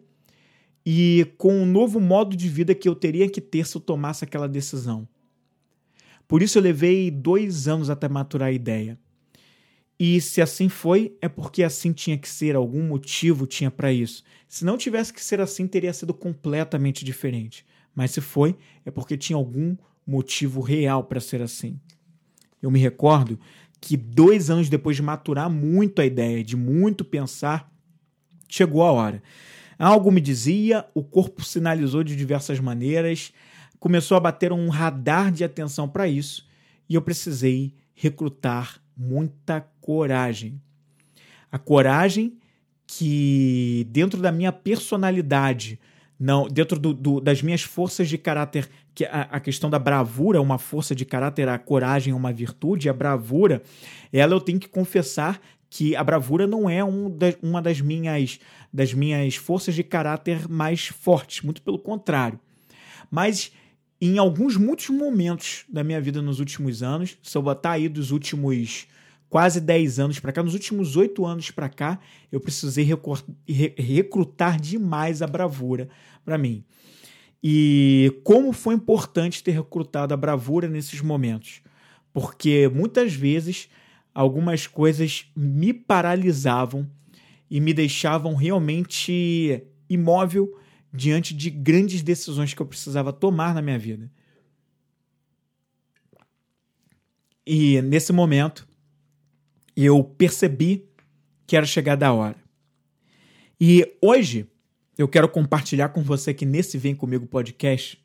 e 0.86 1.26
com 1.36 1.54
um 1.54 1.66
novo 1.66 2.00
modo 2.00 2.36
de 2.36 2.48
vida 2.48 2.74
que 2.74 2.88
eu 2.88 2.94
teria 2.94 3.28
que 3.28 3.40
ter 3.40 3.66
se 3.66 3.76
eu 3.76 3.80
tomasse 3.80 4.24
aquela 4.24 4.48
decisão. 4.48 5.08
Por 6.28 6.42
isso 6.42 6.58
eu 6.58 6.62
levei 6.62 7.10
dois 7.10 7.68
anos 7.68 7.90
até 7.90 8.08
maturar 8.08 8.48
a 8.48 8.52
ideia. 8.52 8.98
E 9.98 10.20
se 10.20 10.40
assim 10.40 10.68
foi, 10.68 11.16
é 11.20 11.28
porque 11.28 11.62
assim 11.62 11.92
tinha 11.92 12.18
que 12.18 12.28
ser, 12.28 12.56
algum 12.56 12.82
motivo 12.82 13.46
tinha 13.46 13.70
para 13.70 13.92
isso. 13.92 14.24
Se 14.48 14.64
não 14.64 14.76
tivesse 14.76 15.12
que 15.12 15.22
ser 15.22 15.40
assim, 15.40 15.66
teria 15.66 15.92
sido 15.92 16.12
completamente 16.12 17.04
diferente. 17.04 17.64
Mas 17.94 18.10
se 18.10 18.20
foi, 18.20 18.56
é 18.84 18.90
porque 18.90 19.16
tinha 19.16 19.36
algum 19.36 19.76
motivo 20.06 20.60
real 20.60 21.04
para 21.04 21.20
ser 21.20 21.42
assim. 21.42 21.78
Eu 22.60 22.70
me 22.70 22.78
recordo 22.78 23.38
que 23.82 23.96
dois 23.96 24.48
anos 24.48 24.68
depois 24.68 24.94
de 24.94 25.02
maturar 25.02 25.50
muito 25.50 26.00
a 26.00 26.06
ideia, 26.06 26.44
de 26.44 26.56
muito 26.56 27.04
pensar, 27.04 27.68
chegou 28.48 28.80
a 28.84 28.92
hora. 28.92 29.20
Algo 29.76 30.12
me 30.12 30.20
dizia, 30.20 30.86
o 30.94 31.02
corpo 31.02 31.44
sinalizou 31.44 32.04
de 32.04 32.14
diversas 32.14 32.60
maneiras, 32.60 33.32
começou 33.80 34.16
a 34.16 34.20
bater 34.20 34.52
um 34.52 34.68
radar 34.68 35.32
de 35.32 35.42
atenção 35.42 35.88
para 35.88 36.06
isso 36.06 36.46
e 36.88 36.94
eu 36.94 37.02
precisei 37.02 37.74
recrutar 37.92 38.80
muita 38.96 39.60
coragem. 39.80 40.62
A 41.50 41.58
coragem 41.58 42.38
que, 42.86 43.84
dentro 43.90 44.22
da 44.22 44.30
minha 44.30 44.52
personalidade, 44.52 45.80
não 46.22 46.46
dentro 46.46 46.78
do, 46.78 46.94
do, 46.94 47.20
das 47.20 47.42
minhas 47.42 47.62
forças 47.62 48.08
de 48.08 48.16
caráter, 48.16 48.70
que 48.94 49.04
a, 49.04 49.22
a, 49.22 49.40
questão 49.40 49.68
da 49.68 49.78
bravura 49.78 50.38
é 50.38 50.40
uma 50.40 50.56
força 50.56 50.94
de 50.94 51.04
caráter, 51.04 51.48
a 51.48 51.58
coragem 51.58 52.12
é 52.12 52.16
uma 52.16 52.32
virtude, 52.32 52.88
a 52.88 52.92
bravura, 52.92 53.60
ela 54.12 54.32
eu 54.32 54.40
tenho 54.40 54.60
que 54.60 54.68
confessar 54.68 55.40
que 55.68 55.96
a 55.96 56.04
bravura 56.04 56.46
não 56.46 56.70
é 56.70 56.84
um 56.84 57.10
da, 57.10 57.34
uma 57.42 57.60
das 57.60 57.80
minhas, 57.80 58.38
das 58.72 58.94
minhas 58.94 59.34
forças 59.34 59.74
de 59.74 59.82
caráter 59.82 60.48
mais 60.48 60.86
fortes, 60.86 61.42
muito 61.42 61.60
pelo 61.60 61.78
contrário. 61.78 62.38
Mas 63.10 63.50
em 64.00 64.16
alguns, 64.16 64.56
muitos 64.56 64.90
momentos 64.90 65.64
da 65.68 65.82
minha 65.82 66.00
vida 66.00 66.22
nos 66.22 66.38
últimos 66.38 66.84
anos, 66.84 67.18
se 67.20 67.36
eu 67.36 67.42
botar 67.42 67.72
aí 67.72 67.88
dos 67.88 68.12
últimos 68.12 68.86
quase 69.32 69.62
10 69.62 69.98
anos 69.98 70.20
para 70.20 70.30
cá, 70.30 70.42
nos 70.42 70.52
últimos 70.52 70.94
8 70.94 71.24
anos 71.24 71.50
para 71.50 71.66
cá, 71.66 71.98
eu 72.30 72.38
precisei 72.38 72.86
recrutar 73.78 74.60
demais 74.60 75.22
a 75.22 75.26
bravura 75.26 75.88
para 76.22 76.36
mim. 76.36 76.62
E 77.42 78.20
como 78.24 78.52
foi 78.52 78.74
importante 78.74 79.42
ter 79.42 79.52
recrutado 79.52 80.12
a 80.12 80.18
bravura 80.18 80.68
nesses 80.68 81.00
momentos? 81.00 81.62
Porque 82.12 82.68
muitas 82.68 83.14
vezes 83.14 83.70
algumas 84.12 84.66
coisas 84.66 85.24
me 85.34 85.72
paralisavam 85.72 86.86
e 87.50 87.58
me 87.58 87.72
deixavam 87.72 88.34
realmente 88.34 89.62
imóvel 89.88 90.58
diante 90.92 91.32
de 91.32 91.48
grandes 91.48 92.02
decisões 92.02 92.52
que 92.52 92.60
eu 92.60 92.66
precisava 92.66 93.14
tomar 93.14 93.54
na 93.54 93.62
minha 93.62 93.78
vida. 93.78 94.12
E 97.46 97.80
nesse 97.80 98.12
momento, 98.12 98.70
eu 99.76 100.02
percebi 100.02 100.88
que 101.46 101.56
era 101.56 101.66
chegada 101.66 102.06
a 102.06 102.12
hora. 102.12 102.36
E 103.60 103.96
hoje, 104.00 104.46
eu 104.96 105.08
quero 105.08 105.28
compartilhar 105.28 105.90
com 105.90 106.02
você 106.02 106.34
que 106.34 106.44
nesse 106.44 106.76
Vem 106.78 106.94
Comigo 106.94 107.26
podcast 107.26 108.02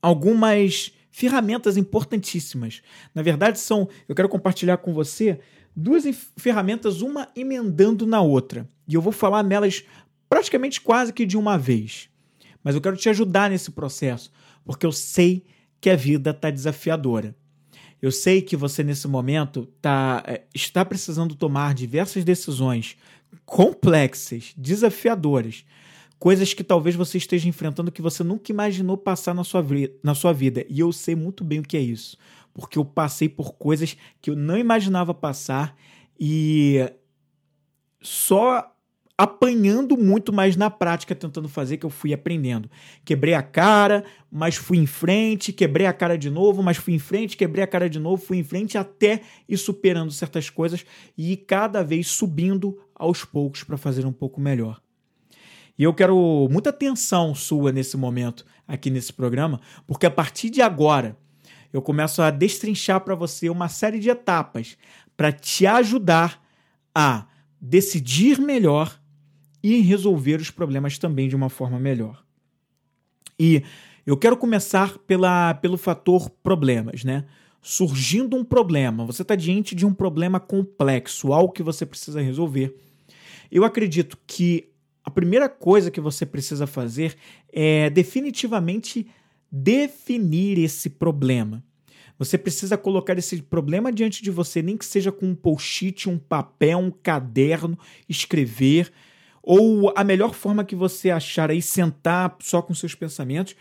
algumas 0.00 0.92
ferramentas 1.10 1.76
importantíssimas. 1.76 2.82
Na 3.14 3.22
verdade, 3.22 3.58
são. 3.58 3.88
Eu 4.08 4.14
quero 4.14 4.28
compartilhar 4.28 4.78
com 4.78 4.92
você 4.92 5.40
duas 5.74 6.04
ferramentas, 6.36 7.02
uma 7.02 7.28
emendando 7.36 8.06
na 8.06 8.20
outra. 8.20 8.68
E 8.86 8.94
eu 8.94 9.02
vou 9.02 9.12
falar 9.12 9.42
nelas 9.42 9.84
praticamente 10.28 10.80
quase 10.80 11.12
que 11.12 11.26
de 11.26 11.36
uma 11.36 11.58
vez. 11.58 12.08
Mas 12.62 12.74
eu 12.74 12.80
quero 12.80 12.96
te 12.96 13.08
ajudar 13.08 13.50
nesse 13.50 13.70
processo, 13.70 14.30
porque 14.64 14.84
eu 14.84 14.92
sei 14.92 15.44
que 15.80 15.88
a 15.90 15.96
vida 15.96 16.30
está 16.30 16.50
desafiadora. 16.50 17.34
Eu 18.00 18.12
sei 18.12 18.40
que 18.40 18.56
você, 18.56 18.84
nesse 18.84 19.08
momento, 19.08 19.66
tá, 19.80 20.22
é, 20.26 20.44
está 20.54 20.84
precisando 20.84 21.34
tomar 21.34 21.74
diversas 21.74 22.24
decisões 22.24 22.96
complexas, 23.44 24.52
desafiadoras, 24.56 25.64
coisas 26.18 26.54
que 26.54 26.64
talvez 26.64 26.94
você 26.94 27.18
esteja 27.18 27.48
enfrentando 27.48 27.92
que 27.92 28.02
você 28.02 28.22
nunca 28.22 28.52
imaginou 28.52 28.96
passar 28.96 29.34
na 29.34 29.44
sua, 29.44 29.64
na 30.02 30.14
sua 30.14 30.32
vida. 30.32 30.64
E 30.68 30.80
eu 30.80 30.92
sei 30.92 31.14
muito 31.14 31.42
bem 31.42 31.60
o 31.60 31.62
que 31.62 31.76
é 31.76 31.80
isso, 31.80 32.16
porque 32.54 32.78
eu 32.78 32.84
passei 32.84 33.28
por 33.28 33.54
coisas 33.54 33.96
que 34.20 34.30
eu 34.30 34.36
não 34.36 34.56
imaginava 34.56 35.12
passar 35.12 35.76
e 36.18 36.78
só 38.00 38.74
apanhando 39.18 39.96
muito 39.96 40.32
mais 40.32 40.54
na 40.54 40.70
prática, 40.70 41.12
tentando 41.12 41.48
fazer, 41.48 41.76
que 41.76 41.84
eu 41.84 41.90
fui 41.90 42.14
aprendendo. 42.14 42.70
Quebrei 43.04 43.34
a 43.34 43.42
cara, 43.42 44.04
mas 44.30 44.54
fui 44.54 44.78
em 44.78 44.86
frente, 44.86 45.52
quebrei 45.52 45.88
a 45.88 45.92
cara 45.92 46.16
de 46.16 46.30
novo, 46.30 46.62
mas 46.62 46.76
fui 46.76 46.94
em 46.94 47.00
frente, 47.00 47.36
quebrei 47.36 47.64
a 47.64 47.66
cara 47.66 47.90
de 47.90 47.98
novo, 47.98 48.24
fui 48.24 48.36
em 48.36 48.44
frente, 48.44 48.78
até 48.78 49.22
ir 49.48 49.56
superando 49.56 50.12
certas 50.12 50.48
coisas 50.48 50.86
e 51.16 51.36
cada 51.36 51.82
vez 51.82 52.06
subindo 52.06 52.78
aos 52.94 53.24
poucos 53.24 53.64
para 53.64 53.76
fazer 53.76 54.06
um 54.06 54.12
pouco 54.12 54.40
melhor. 54.40 54.80
E 55.76 55.82
eu 55.82 55.92
quero 55.92 56.48
muita 56.48 56.70
atenção 56.70 57.34
sua 57.34 57.72
nesse 57.72 57.96
momento, 57.96 58.44
aqui 58.68 58.88
nesse 58.88 59.12
programa, 59.12 59.60
porque 59.84 60.06
a 60.06 60.10
partir 60.10 60.48
de 60.48 60.62
agora 60.62 61.16
eu 61.72 61.82
começo 61.82 62.22
a 62.22 62.30
destrinchar 62.30 63.00
para 63.00 63.16
você 63.16 63.50
uma 63.50 63.68
série 63.68 63.98
de 63.98 64.10
etapas 64.10 64.76
para 65.16 65.32
te 65.32 65.66
ajudar 65.66 66.40
a 66.94 67.26
decidir 67.60 68.40
melhor 68.40 68.97
e 69.62 69.80
resolver 69.80 70.40
os 70.40 70.50
problemas 70.50 70.98
também 70.98 71.28
de 71.28 71.36
uma 71.36 71.48
forma 71.48 71.78
melhor. 71.78 72.24
E 73.38 73.62
eu 74.06 74.16
quero 74.16 74.36
começar 74.36 74.98
pela, 74.98 75.54
pelo 75.54 75.76
fator 75.76 76.30
problemas, 76.30 77.04
né? 77.04 77.24
surgindo 77.60 78.36
um 78.36 78.44
problema, 78.44 79.04
você 79.04 79.22
está 79.22 79.34
diante 79.34 79.74
de 79.74 79.84
um 79.84 79.92
problema 79.92 80.38
complexo, 80.40 81.32
algo 81.32 81.52
que 81.52 81.62
você 81.62 81.84
precisa 81.84 82.20
resolver, 82.20 82.74
eu 83.50 83.64
acredito 83.64 84.16
que 84.26 84.68
a 85.04 85.10
primeira 85.10 85.48
coisa 85.48 85.90
que 85.90 86.00
você 86.00 86.26
precisa 86.26 86.66
fazer 86.66 87.16
é 87.52 87.88
definitivamente 87.90 89.06
definir 89.50 90.58
esse 90.58 90.90
problema. 90.90 91.64
Você 92.18 92.36
precisa 92.36 92.76
colocar 92.76 93.16
esse 93.16 93.40
problema 93.40 93.92
diante 93.92 94.22
de 94.22 94.30
você, 94.30 94.60
nem 94.60 94.76
que 94.76 94.84
seja 94.84 95.10
com 95.10 95.26
um 95.26 95.34
post-it, 95.34 96.08
um 96.08 96.18
papel, 96.18 96.78
um 96.78 96.90
caderno, 96.90 97.78
escrever, 98.08 98.92
ou 99.42 99.92
a 99.96 100.04
melhor 100.04 100.34
forma 100.34 100.64
que 100.64 100.76
você 100.76 101.10
achar 101.10 101.50
aí, 101.50 101.62
sentar 101.62 102.36
só 102.40 102.60
com 102.60 102.74
seus 102.74 102.94
pensamentos 102.94 103.54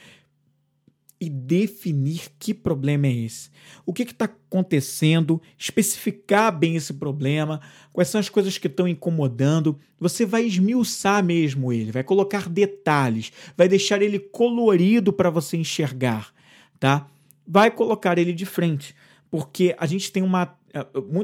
e 1.19 1.29
definir 1.29 2.27
que 2.37 2.53
problema 2.53 3.07
é 3.07 3.11
esse. 3.11 3.49
O 3.85 3.93
que 3.93 4.03
está 4.03 4.25
acontecendo, 4.25 5.41
especificar 5.57 6.55
bem 6.55 6.75
esse 6.75 6.93
problema, 6.93 7.59
quais 7.91 8.09
são 8.09 8.19
as 8.19 8.29
coisas 8.29 8.57
que 8.57 8.67
estão 8.67 8.87
incomodando. 8.87 9.79
Você 9.99 10.25
vai 10.25 10.45
esmiuçar 10.45 11.23
mesmo 11.23 11.73
ele, 11.73 11.91
vai 11.91 12.03
colocar 12.03 12.47
detalhes, 12.47 13.31
vai 13.55 13.67
deixar 13.67 14.01
ele 14.01 14.19
colorido 14.19 15.11
para 15.11 15.29
você 15.29 15.57
enxergar, 15.57 16.31
tá? 16.79 17.07
Vai 17.47 17.71
colocar 17.71 18.17
ele 18.17 18.33
de 18.33 18.45
frente, 18.45 18.95
porque 19.31 19.75
a 19.79 19.87
gente 19.87 20.11
tem 20.11 20.21
uma 20.21 20.56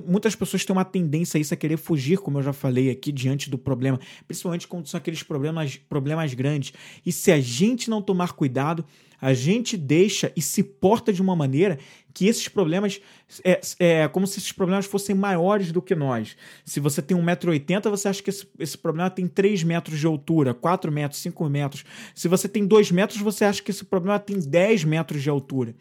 muitas 0.06 0.36
pessoas 0.36 0.64
têm 0.66 0.76
uma 0.76 0.86
tendência 0.86 1.38
a 1.38 1.42
isso, 1.42 1.54
a 1.54 1.58
querer 1.58 1.78
fugir, 1.78 2.18
como 2.18 2.40
eu 2.40 2.44
já 2.44 2.54
falei 2.54 2.90
aqui, 2.90 3.12
diante 3.12 3.50
do 3.50 3.58
problema, 3.58 4.00
principalmente 4.28 4.68
quando 4.68 4.88
são 4.88 4.98
aqueles 4.98 5.24
problemas, 5.24 5.78
problemas 5.78 6.34
grandes. 6.34 6.74
E 7.06 7.12
se 7.12 7.32
a 7.32 7.40
gente 7.40 7.90
não 7.90 8.02
tomar 8.02 8.34
cuidado, 8.34 8.86
a 9.24 9.34
gente 9.34 9.78
deixa 9.78 10.34
e 10.36 10.42
se 10.42 10.62
porta 10.62 11.14
de 11.14 11.22
uma 11.22 11.34
maneira 11.34 11.80
que 12.14 12.28
esses 12.28 12.50
problemas 12.50 13.00
é, 13.44 13.62
é 13.80 14.08
como 14.10 14.28
se 14.28 14.38
esses 14.38 14.52
problemas 14.52 14.86
fossem 14.86 15.16
maiores 15.16 15.72
do 15.72 15.82
que 15.82 15.96
nós. 15.96 16.36
Se 16.66 16.82
você 16.82 17.02
tem 17.02 17.16
1,80m, 17.16 17.90
você 17.90 18.10
acha 18.10 18.22
que 18.22 18.30
esse, 18.30 18.46
esse 18.60 18.78
problema 18.78 19.10
tem 19.10 19.26
3 19.26 19.64
metros 19.64 19.98
de 19.98 20.06
altura, 20.06 20.54
4 20.54 20.92
metros, 20.92 21.22
5 21.22 21.50
metros. 21.50 21.86
Se 22.14 22.28
você 22.28 22.50
tem 22.50 22.68
2 22.68 22.92
metros, 22.92 23.20
você 23.20 23.46
acha 23.46 23.62
que 23.62 23.72
esse 23.72 23.86
problema 23.86 24.20
tem 24.20 24.38
10 24.38 24.84
metros 24.84 25.24
de 25.24 25.30
altura. 25.30 25.74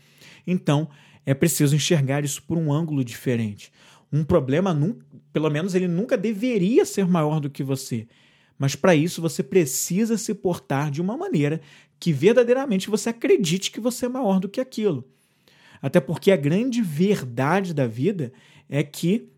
Então, 0.46 0.88
é 1.24 1.34
preciso 1.34 1.74
enxergar 1.74 2.24
isso 2.24 2.42
por 2.42 2.58
um 2.58 2.72
ângulo 2.72 3.04
diferente. 3.04 3.72
Um 4.12 4.24
problema, 4.24 4.76
pelo 5.32 5.50
menos, 5.50 5.74
ele 5.74 5.88
nunca 5.88 6.16
deveria 6.16 6.84
ser 6.84 7.06
maior 7.06 7.40
do 7.40 7.50
que 7.50 7.62
você. 7.62 8.06
Mas 8.58 8.74
para 8.74 8.94
isso 8.94 9.20
você 9.22 9.42
precisa 9.42 10.16
se 10.18 10.34
portar 10.34 10.90
de 10.90 11.00
uma 11.00 11.16
maneira 11.16 11.60
que 11.98 12.12
verdadeiramente 12.12 12.90
você 12.90 13.08
acredite 13.08 13.70
que 13.70 13.80
você 13.80 14.06
é 14.06 14.08
maior 14.08 14.38
do 14.38 14.48
que 14.48 14.60
aquilo. 14.60 15.04
Até 15.80 16.00
porque 16.00 16.30
a 16.30 16.36
grande 16.36 16.82
verdade 16.82 17.74
da 17.74 17.86
vida 17.86 18.32
é 18.68 18.82
que 18.82 19.28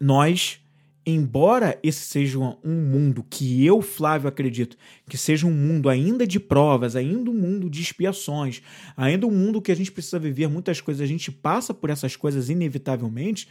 nós 0.00 0.60
embora 1.10 1.78
esse 1.82 2.00
seja 2.00 2.38
um 2.38 2.58
mundo 2.64 3.24
que 3.28 3.64
eu, 3.64 3.80
Flávio, 3.80 4.28
acredito 4.28 4.76
que 5.08 5.16
seja 5.16 5.46
um 5.46 5.52
mundo 5.52 5.88
ainda 5.88 6.26
de 6.26 6.38
provas, 6.38 6.94
ainda 6.94 7.30
um 7.30 7.34
mundo 7.34 7.70
de 7.70 7.80
expiações, 7.80 8.60
ainda 8.96 9.26
um 9.26 9.30
mundo 9.30 9.62
que 9.62 9.72
a 9.72 9.74
gente 9.74 9.90
precisa 9.90 10.18
viver 10.18 10.48
muitas 10.48 10.80
coisas, 10.80 11.00
a 11.00 11.06
gente 11.06 11.32
passa 11.32 11.72
por 11.72 11.88
essas 11.88 12.14
coisas 12.14 12.50
inevitavelmente, 12.50 13.48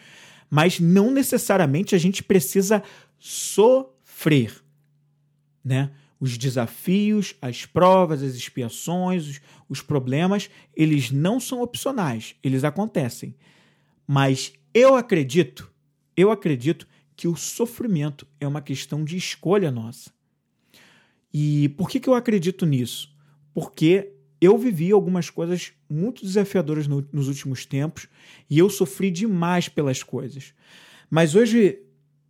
mas 0.50 0.80
não 0.80 1.10
necessariamente 1.10 1.96
a 1.96 1.98
gente 1.98 2.24
precisa 2.24 2.84
sofrer, 3.18 4.54
né? 5.64 5.92
Os 6.20 6.38
desafios, 6.38 7.36
as 7.42 7.66
provas, 7.66 8.24
as 8.24 8.34
expiações, 8.34 9.28
os, 9.28 9.42
os 9.70 9.82
problemas, 9.82 10.50
eles 10.76 11.12
não 11.12 11.40
são 11.40 11.62
opcionais, 11.62 12.36
eles 12.44 12.64
acontecem. 12.64 13.36
Mas 14.08 14.54
eu 14.74 14.96
acredito, 14.96 15.72
eu 16.16 16.32
acredito 16.32 16.88
que 17.18 17.28
o 17.28 17.36
sofrimento 17.36 18.28
é 18.40 18.48
uma 18.48 18.62
questão 18.62 19.04
de 19.04 19.18
escolha 19.18 19.72
nossa. 19.72 20.12
E 21.34 21.70
por 21.70 21.90
que, 21.90 22.00
que 22.00 22.08
eu 22.08 22.14
acredito 22.14 22.64
nisso? 22.64 23.12
Porque 23.56 24.14
eu 24.40 24.56
vivi 24.56 24.92
algumas 24.92 25.32
coisas 25.32 25.74
muito 25.90 26.24
desafiadoras 26.24 26.88
no, 26.88 27.06
nos 27.12 27.28
últimos 27.28 27.66
tempos 27.66 28.08
e 28.48 28.60
eu 28.60 28.70
sofri 28.70 29.10
demais 29.10 29.68
pelas 29.68 30.04
coisas. 30.04 30.54
Mas 31.10 31.34
hoje, 31.34 31.80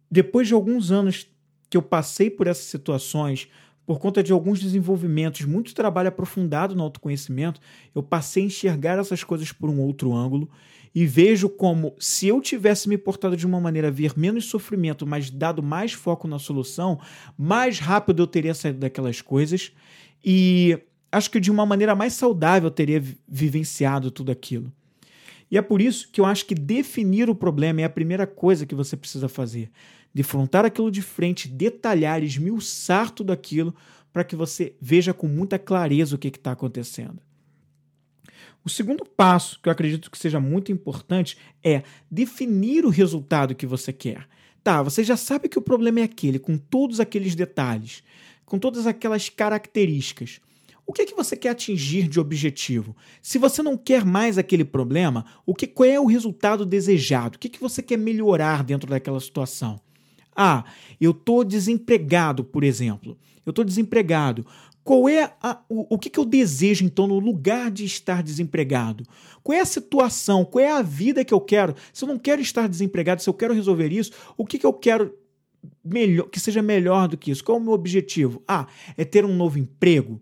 depois 0.09 0.47
de 0.47 0.53
alguns 0.53 0.89
anos 0.89 1.27
que 1.69 1.75
eu 1.75 1.81
passei 1.81 2.29
por 2.29 2.47
essas 2.47 2.65
situações, 2.65 3.49
por 3.87 3.99
conta 3.99 4.21
de 4.21 4.33
alguns 4.33 4.59
desenvolvimentos, 4.59 5.45
muito 5.45 5.73
trabalho 5.73 6.09
aprofundado 6.09 6.75
no 6.75 6.83
autoconhecimento, 6.83 7.61
eu 7.95 8.03
passei 8.03 8.43
a 8.43 8.45
enxergar 8.47 8.99
essas 8.99 9.23
coisas 9.23 9.53
por 9.53 9.69
um 9.69 9.79
outro 9.79 10.13
ângulo 10.13 10.49
e 10.93 11.05
vejo 11.05 11.47
como 11.47 11.95
se 11.97 12.27
eu 12.27 12.41
tivesse 12.41 12.89
me 12.89 12.97
portado 12.97 13.37
de 13.37 13.45
uma 13.45 13.61
maneira 13.61 13.87
a 13.87 13.91
ver 13.91 14.11
menos 14.19 14.43
sofrimento, 14.43 15.07
mas 15.07 15.29
dado 15.29 15.63
mais 15.63 15.93
foco 15.93 16.27
na 16.27 16.37
solução, 16.37 16.99
mais 17.37 17.79
rápido 17.79 18.21
eu 18.23 18.27
teria 18.27 18.53
saído 18.53 18.79
daquelas 18.79 19.21
coisas 19.21 19.71
e 20.21 20.77
acho 21.09 21.31
que 21.31 21.39
de 21.39 21.49
uma 21.49 21.65
maneira 21.65 21.95
mais 21.95 22.11
saudável 22.11 22.67
eu 22.67 22.71
teria 22.71 23.01
vivenciado 23.25 24.11
tudo 24.11 24.33
aquilo. 24.33 24.69
E 25.49 25.57
é 25.57 25.61
por 25.61 25.81
isso 25.81 26.09
que 26.11 26.19
eu 26.19 26.25
acho 26.25 26.45
que 26.45 26.53
definir 26.53 27.29
o 27.29 27.35
problema 27.35 27.79
é 27.79 27.83
a 27.85 27.89
primeira 27.89 28.27
coisa 28.27 28.65
que 28.65 28.75
você 28.75 28.97
precisa 28.97 29.29
fazer. 29.29 29.71
Defrontar 30.17 30.65
aquilo 30.65 30.89
de 30.89 31.03
frente, 31.03 31.47
detalhar, 31.47 32.23
esmiuçar 32.23 33.11
tudo 33.11 33.31
aquilo 33.31 33.75
para 34.11 34.23
que 34.23 34.35
você 34.35 34.73
veja 34.81 35.13
com 35.13 35.27
muita 35.27 35.59
clareza 35.59 36.15
o 36.15 36.17
que 36.17 36.29
está 36.29 36.53
acontecendo. 36.53 37.21
O 38.65 38.67
segundo 38.67 39.05
passo, 39.05 39.59
que 39.61 39.69
eu 39.69 39.71
acredito 39.71 40.09
que 40.09 40.17
seja 40.17 40.39
muito 40.39 40.71
importante, 40.71 41.37
é 41.63 41.83
definir 42.09 42.83
o 42.83 42.89
resultado 42.89 43.53
que 43.53 43.67
você 43.67 43.93
quer. 43.93 44.27
Tá, 44.63 44.81
você 44.81 45.03
já 45.03 45.15
sabe 45.15 45.47
que 45.47 45.59
o 45.59 45.61
problema 45.61 45.99
é 45.99 46.03
aquele, 46.03 46.39
com 46.39 46.57
todos 46.57 46.99
aqueles 46.99 47.35
detalhes, 47.35 48.01
com 48.43 48.57
todas 48.57 48.87
aquelas 48.87 49.29
características. 49.29 50.41
O 50.83 50.93
que 50.93 51.03
é 51.03 51.05
que 51.05 51.13
você 51.13 51.37
quer 51.37 51.49
atingir 51.49 52.07
de 52.07 52.19
objetivo? 52.19 52.97
Se 53.21 53.37
você 53.37 53.61
não 53.61 53.77
quer 53.77 54.03
mais 54.03 54.39
aquele 54.39 54.65
problema, 54.65 55.27
o 55.45 55.53
que 55.53 55.67
qual 55.67 55.87
é 55.87 55.99
o 55.99 56.07
resultado 56.07 56.65
desejado? 56.65 57.35
O 57.35 57.39
que, 57.39 57.49
é 57.49 57.51
que 57.51 57.61
você 57.61 57.83
quer 57.83 57.97
melhorar 57.97 58.63
dentro 58.63 58.89
daquela 58.89 59.19
situação? 59.19 59.79
Ah, 60.37 60.63
eu 61.01 61.09
estou 61.11 61.43
desempregado, 61.43 62.43
por 62.43 62.63
exemplo. 62.63 63.17
Eu 63.43 63.49
estou 63.49 63.65
desempregado. 63.65 64.45
Qual 64.83 65.09
é 65.09 65.33
a, 65.41 65.59
o, 65.67 65.95
o 65.95 65.99
que, 65.99 66.09
que 66.09 66.19
eu 66.19 66.23
desejo, 66.23 66.85
então, 66.85 67.07
no 67.07 67.19
lugar 67.19 67.71
de 67.71 67.83
estar 67.83 68.21
desempregado? 68.21 69.03
Qual 69.43 69.57
é 69.57 69.59
a 69.59 69.65
situação? 69.65 70.45
Qual 70.45 70.63
é 70.63 70.71
a 70.71 70.81
vida 70.81 71.25
que 71.25 71.33
eu 71.33 71.41
quero? 71.41 71.75
Se 71.91 72.05
eu 72.05 72.07
não 72.07 72.19
quero 72.19 72.41
estar 72.41 72.69
desempregado, 72.69 73.21
se 73.21 73.29
eu 73.29 73.33
quero 73.33 73.53
resolver 73.53 73.91
isso, 73.91 74.11
o 74.37 74.45
que, 74.45 74.59
que 74.59 74.65
eu 74.65 74.71
quero 74.71 75.13
melhor, 75.83 76.29
que 76.29 76.39
seja 76.39 76.61
melhor 76.61 77.07
do 77.07 77.17
que 77.17 77.31
isso? 77.31 77.43
Qual 77.43 77.57
é 77.57 77.61
o 77.61 77.63
meu 77.63 77.73
objetivo? 77.73 78.41
Ah, 78.47 78.67
é 78.95 79.03
ter 79.03 79.25
um 79.25 79.35
novo 79.35 79.57
emprego? 79.57 80.21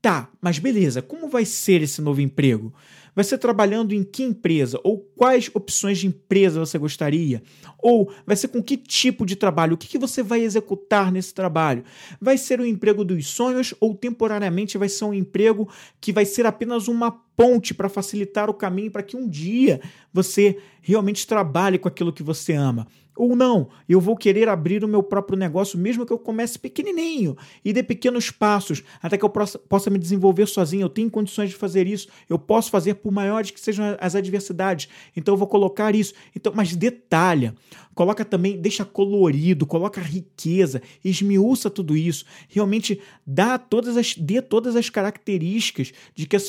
Tá, 0.00 0.30
mas 0.40 0.58
beleza, 0.58 1.02
como 1.02 1.28
vai 1.28 1.44
ser 1.44 1.82
esse 1.82 2.00
novo 2.00 2.20
emprego? 2.20 2.72
Vai 3.18 3.24
ser 3.24 3.38
trabalhando 3.38 3.92
em 3.92 4.04
que 4.04 4.22
empresa? 4.22 4.78
Ou 4.84 5.00
quais 5.16 5.50
opções 5.52 5.98
de 5.98 6.06
empresa 6.06 6.60
você 6.60 6.78
gostaria? 6.78 7.42
Ou 7.76 8.12
vai 8.24 8.36
ser 8.36 8.46
com 8.46 8.62
que 8.62 8.76
tipo 8.76 9.26
de 9.26 9.34
trabalho? 9.34 9.74
O 9.74 9.76
que, 9.76 9.88
que 9.88 9.98
você 9.98 10.22
vai 10.22 10.42
executar 10.42 11.10
nesse 11.10 11.34
trabalho? 11.34 11.82
Vai 12.20 12.38
ser 12.38 12.60
o 12.60 12.64
emprego 12.64 13.04
dos 13.04 13.26
sonhos 13.26 13.74
ou 13.80 13.92
temporariamente 13.92 14.78
vai 14.78 14.88
ser 14.88 15.04
um 15.04 15.12
emprego 15.12 15.68
que 16.00 16.12
vai 16.12 16.24
ser 16.24 16.46
apenas 16.46 16.86
uma 16.86 17.10
ponte 17.38 17.72
para 17.72 17.88
facilitar 17.88 18.50
o 18.50 18.54
caminho 18.54 18.90
para 18.90 19.00
que 19.00 19.16
um 19.16 19.28
dia 19.28 19.80
você 20.12 20.58
realmente 20.82 21.24
trabalhe 21.24 21.78
com 21.78 21.86
aquilo 21.86 22.12
que 22.12 22.20
você 22.20 22.52
ama? 22.52 22.88
Ou 23.16 23.36
não, 23.36 23.68
eu 23.88 24.00
vou 24.00 24.16
querer 24.16 24.48
abrir 24.48 24.84
o 24.84 24.88
meu 24.88 25.02
próprio 25.02 25.38
negócio, 25.38 25.78
mesmo 25.78 26.04
que 26.04 26.12
eu 26.12 26.18
comece 26.18 26.58
pequenininho 26.58 27.36
e 27.64 27.72
dê 27.72 27.82
pequenos 27.82 28.30
passos, 28.30 28.82
até 29.02 29.16
que 29.16 29.24
eu 29.24 29.28
possa 29.30 29.90
me 29.90 29.98
desenvolver 29.98 30.46
sozinho. 30.46 30.82
Eu 30.82 30.88
tenho 30.88 31.10
condições 31.10 31.50
de 31.50 31.56
fazer 31.56 31.86
isso, 31.86 32.08
eu 32.28 32.38
posso 32.38 32.70
fazer 32.70 32.94
por 32.94 33.12
maiores 33.12 33.50
que 33.50 33.60
sejam 33.60 33.96
as 34.00 34.14
adversidades. 34.16 34.88
Então 35.16 35.34
eu 35.34 35.38
vou 35.38 35.48
colocar 35.48 35.94
isso. 35.94 36.14
Então, 36.34 36.52
mas 36.54 36.74
detalha, 36.76 37.54
coloca 37.98 38.24
também, 38.24 38.56
deixa 38.56 38.84
colorido, 38.84 39.66
coloca 39.66 40.00
riqueza, 40.00 40.80
esmiuça 41.04 41.68
tudo 41.68 41.96
isso. 41.96 42.24
Realmente 42.48 43.00
dá 43.26 43.58
todas 43.58 43.96
as, 43.96 44.14
dê 44.14 44.40
todas 44.40 44.76
as 44.76 44.88
características 44.88 45.92
de, 46.14 46.24
que 46.24 46.36
a, 46.36 46.40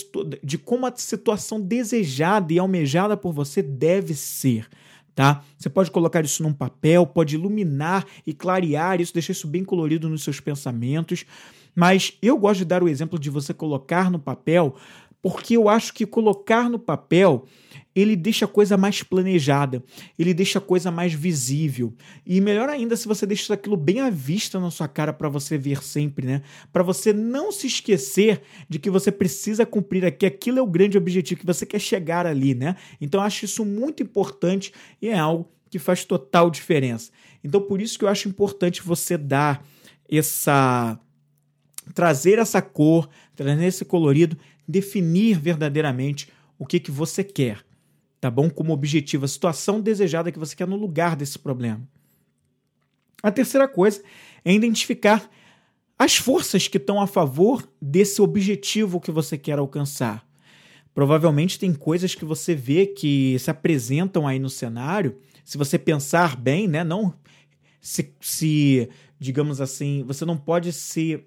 de 0.43 0.59
como 0.59 0.85
a 0.85 0.93
situação 0.95 1.59
desejada 1.59 2.53
e 2.53 2.59
almejada 2.59 3.17
por 3.17 3.33
você 3.33 3.63
deve 3.63 4.13
ser 4.13 4.69
tá? 5.15 5.43
Você 5.57 5.69
pode 5.69 5.89
colocar 5.91 6.23
isso 6.23 6.41
num 6.43 6.53
papel, 6.53 7.05
pode 7.05 7.35
iluminar 7.35 8.05
e 8.25 8.31
clarear 8.31 9.01
isso, 9.01 9.13
deixar 9.13 9.33
isso 9.33 9.47
bem 9.47 9.65
colorido 9.65 10.07
nos 10.07 10.23
seus 10.23 10.39
pensamentos. 10.39 11.25
Mas 11.75 12.17
eu 12.21 12.37
gosto 12.37 12.59
de 12.59 12.65
dar 12.65 12.81
o 12.81 12.87
exemplo 12.87 13.19
de 13.19 13.29
você 13.29 13.53
colocar 13.53 14.09
no 14.09 14.19
papel 14.19 14.77
porque 15.21 15.57
eu 15.57 15.67
acho 15.67 15.93
que 15.93 16.05
colocar 16.05 16.69
no 16.69 16.79
papel 16.79 17.45
ele 17.95 18.15
deixa 18.15 18.45
a 18.45 18.47
coisa 18.47 18.77
mais 18.77 19.03
planejada, 19.03 19.83
ele 20.17 20.33
deixa 20.33 20.59
a 20.59 20.61
coisa 20.61 20.91
mais 20.91 21.13
visível. 21.13 21.93
E 22.25 22.39
melhor 22.39 22.69
ainda 22.69 22.95
se 22.95 23.07
você 23.07 23.25
deixa 23.25 23.53
aquilo 23.53 23.75
bem 23.75 23.99
à 23.99 24.09
vista 24.09 24.59
na 24.59 24.71
sua 24.71 24.87
cara 24.87 25.11
para 25.11 25.27
você 25.27 25.57
ver 25.57 25.83
sempre, 25.83 26.25
né? 26.25 26.41
Para 26.71 26.83
você 26.83 27.11
não 27.11 27.51
se 27.51 27.67
esquecer 27.67 28.41
de 28.69 28.79
que 28.79 28.89
você 28.89 29.11
precisa 29.11 29.65
cumprir 29.65 30.05
aqui, 30.05 30.25
aquilo 30.25 30.59
é 30.59 30.61
o 30.61 30.67
grande 30.67 30.97
objetivo 30.97 31.41
que 31.41 31.45
você 31.45 31.65
quer 31.65 31.79
chegar 31.79 32.25
ali, 32.25 32.53
né? 32.53 32.75
Então 33.01 33.21
acho 33.21 33.45
isso 33.45 33.65
muito 33.65 34.03
importante 34.03 34.71
e 35.01 35.09
é 35.09 35.17
algo 35.17 35.49
que 35.69 35.79
faz 35.79 36.05
total 36.05 36.49
diferença. 36.49 37.11
Então 37.43 37.61
por 37.61 37.81
isso 37.81 37.97
que 37.97 38.05
eu 38.05 38.09
acho 38.09 38.29
importante 38.29 38.81
você 38.83 39.17
dar 39.17 39.65
essa 40.09 40.99
trazer 41.93 42.37
essa 42.37 42.61
cor, 42.61 43.09
trazer 43.35 43.65
esse 43.65 43.83
colorido, 43.83 44.37
definir 44.69 45.39
verdadeiramente 45.39 46.29
o 46.57 46.65
que 46.65 46.79
que 46.79 46.91
você 46.91 47.23
quer 47.23 47.65
tá 48.19 48.29
bom? 48.29 48.49
Como 48.49 48.73
objetivo, 48.73 49.25
a 49.25 49.27
situação 49.27 49.79
desejada 49.79 50.31
que 50.31 50.39
você 50.39 50.55
quer 50.55 50.67
no 50.67 50.75
lugar 50.75 51.15
desse 51.15 51.39
problema. 51.39 51.81
A 53.21 53.31
terceira 53.31 53.67
coisa 53.67 54.01
é 54.43 54.53
identificar 54.53 55.29
as 55.97 56.15
forças 56.15 56.67
que 56.67 56.77
estão 56.77 57.01
a 57.01 57.07
favor 57.07 57.67
desse 57.81 58.21
objetivo 58.21 59.01
que 59.01 59.11
você 59.11 59.37
quer 59.37 59.59
alcançar. 59.59 60.25
Provavelmente 60.93 61.59
tem 61.59 61.73
coisas 61.73 62.15
que 62.15 62.25
você 62.25 62.55
vê 62.55 62.85
que 62.85 63.37
se 63.39 63.51
apresentam 63.51 64.27
aí 64.27 64.39
no 64.39 64.49
cenário. 64.49 65.17
Se 65.43 65.57
você 65.57 65.77
pensar 65.77 66.35
bem, 66.35 66.67
né? 66.67 66.83
Não 66.83 67.13
se, 67.81 68.13
se 68.19 68.89
digamos 69.19 69.61
assim, 69.61 70.03
você 70.03 70.25
não 70.25 70.37
pode 70.37 70.71
se 70.73 71.25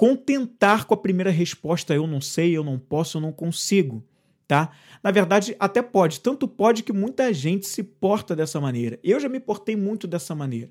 contentar 0.00 0.86
com 0.86 0.94
a 0.94 0.96
primeira 0.96 1.30
resposta, 1.30 1.92
eu 1.92 2.06
não 2.06 2.22
sei, 2.22 2.56
eu 2.56 2.64
não 2.64 2.78
posso, 2.78 3.18
eu 3.18 3.20
não 3.20 3.32
consigo 3.32 4.02
tá? 4.48 4.70
Na 5.00 5.12
verdade, 5.12 5.54
até 5.60 5.80
pode. 5.80 6.18
Tanto 6.18 6.48
pode 6.48 6.82
que 6.82 6.92
muita 6.92 7.32
gente 7.32 7.68
se 7.68 7.84
porta 7.84 8.34
dessa 8.34 8.60
maneira. 8.60 8.98
Eu 9.04 9.20
já 9.20 9.28
me 9.28 9.38
portei 9.38 9.76
muito 9.76 10.08
dessa 10.08 10.34
maneira. 10.34 10.68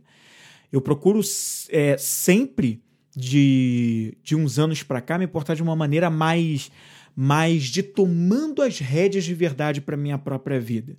Eu 0.70 0.82
procuro 0.82 1.22
é, 1.70 1.96
sempre, 1.98 2.84
de, 3.16 4.18
de 4.22 4.36
uns 4.36 4.60
anos 4.60 4.84
para 4.84 5.00
cá, 5.00 5.18
me 5.18 5.28
portar 5.28 5.56
de 5.56 5.64
uma 5.64 5.78
maneira 5.78 6.10
mais, 6.10 6.70
mais 7.16 7.66
de 7.66 7.82
tomando 7.82 8.62
as 8.62 8.80
rédeas 8.80 9.24
de 9.24 9.34
verdade 9.34 9.80
para 9.80 9.96
minha 9.96 10.18
própria 10.18 10.60
vida 10.60 10.98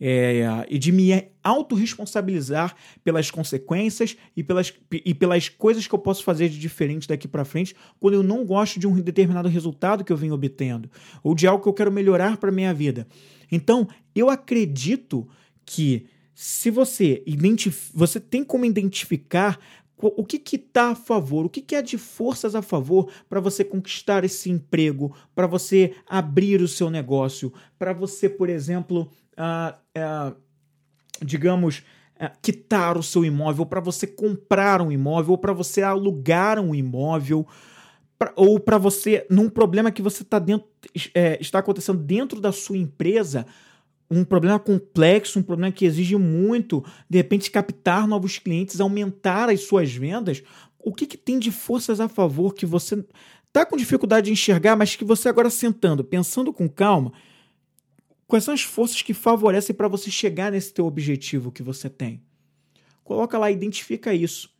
é, 0.00 0.66
e 0.68 0.78
de 0.78 0.92
me 0.92 1.28
autorresponsabilizar 1.42 2.74
pelas 3.02 3.30
consequências 3.30 4.16
e 4.36 4.42
pelas, 4.42 4.72
e 4.92 5.14
pelas 5.14 5.48
coisas 5.48 5.86
que 5.86 5.94
eu 5.94 5.98
posso 5.98 6.22
fazer 6.22 6.48
de 6.48 6.58
diferente 6.58 7.08
daqui 7.08 7.26
para 7.26 7.44
frente 7.44 7.74
quando 7.98 8.14
eu 8.14 8.22
não 8.22 8.44
gosto 8.44 8.78
de 8.78 8.86
um 8.86 9.00
determinado 9.00 9.48
resultado 9.48 10.04
que 10.04 10.12
eu 10.12 10.16
venho 10.16 10.34
obtendo 10.34 10.90
ou 11.22 11.34
de 11.34 11.46
algo 11.46 11.62
que 11.62 11.68
eu 11.68 11.74
quero 11.74 11.92
melhorar 11.92 12.36
para 12.36 12.52
minha 12.52 12.74
vida. 12.74 13.06
Então, 13.50 13.88
eu 14.14 14.28
acredito 14.28 15.26
que 15.64 16.06
se 16.34 16.70
você 16.70 17.24
você 17.94 18.20
tem 18.20 18.44
como 18.44 18.64
identificar 18.64 19.58
o 19.98 20.24
que 20.24 20.56
está 20.56 20.90
a 20.90 20.94
favor, 20.94 21.46
o 21.46 21.48
que, 21.48 21.62
que 21.62 21.74
é 21.74 21.80
de 21.80 21.96
forças 21.96 22.54
a 22.54 22.60
favor 22.60 23.10
para 23.28 23.40
você 23.40 23.64
conquistar 23.64 24.24
esse 24.24 24.50
emprego, 24.50 25.16
para 25.34 25.46
você 25.46 25.94
abrir 26.06 26.60
o 26.60 26.68
seu 26.68 26.90
negócio, 26.90 27.50
para 27.78 27.94
você, 27.94 28.28
por 28.28 28.50
exemplo, 28.50 29.10
digamos, 31.22 31.82
uh, 32.20 32.30
quitar 32.42 32.96
o 32.96 33.02
seu 33.02 33.24
imóvel, 33.24 33.66
para 33.66 33.80
você 33.80 34.06
comprar 34.06 34.80
um 34.80 34.90
imóvel, 34.90 35.32
ou 35.32 35.38
para 35.38 35.52
você 35.52 35.82
alugar 35.82 36.58
um 36.58 36.74
imóvel, 36.74 37.46
pra, 38.18 38.32
ou 38.36 38.58
para 38.58 38.78
você, 38.78 39.26
num 39.30 39.48
problema 39.48 39.90
que 39.90 40.02
você 40.02 40.24
tá 40.24 40.38
dentro, 40.38 40.66
é, 41.14 41.38
está 41.40 41.58
acontecendo 41.58 41.98
dentro 41.98 42.40
da 42.40 42.52
sua 42.52 42.76
empresa, 42.76 43.46
um 44.10 44.24
problema 44.24 44.58
complexo, 44.58 45.38
um 45.38 45.42
problema 45.42 45.72
que 45.72 45.84
exige 45.84 46.16
muito, 46.16 46.84
de 47.10 47.18
repente, 47.18 47.50
captar 47.50 48.06
novos 48.06 48.38
clientes, 48.38 48.80
aumentar 48.80 49.50
as 49.50 49.62
suas 49.62 49.92
vendas. 49.92 50.42
O 50.78 50.92
que, 50.92 51.06
que 51.06 51.16
tem 51.16 51.38
de 51.38 51.50
forças 51.50 52.00
a 52.00 52.08
favor 52.08 52.54
que 52.54 52.64
você 52.64 53.04
está 53.48 53.66
com 53.66 53.76
dificuldade 53.76 54.26
de 54.26 54.32
enxergar, 54.32 54.76
mas 54.76 54.94
que 54.94 55.04
você 55.04 55.28
agora 55.28 55.50
sentando, 55.50 56.04
pensando 56.04 56.52
com 56.52 56.68
calma, 56.68 57.12
Quais 58.26 58.44
são 58.44 58.54
as 58.54 58.62
forças 58.62 59.02
que 59.02 59.14
favorecem 59.14 59.74
para 59.74 59.88
você 59.88 60.10
chegar 60.10 60.50
nesse 60.50 60.72
teu 60.72 60.86
objetivo 60.86 61.52
que 61.52 61.62
você 61.62 61.88
tem? 61.88 62.22
Coloca 63.04 63.38
lá, 63.38 63.50
identifica 63.50 64.12
isso. 64.12 64.50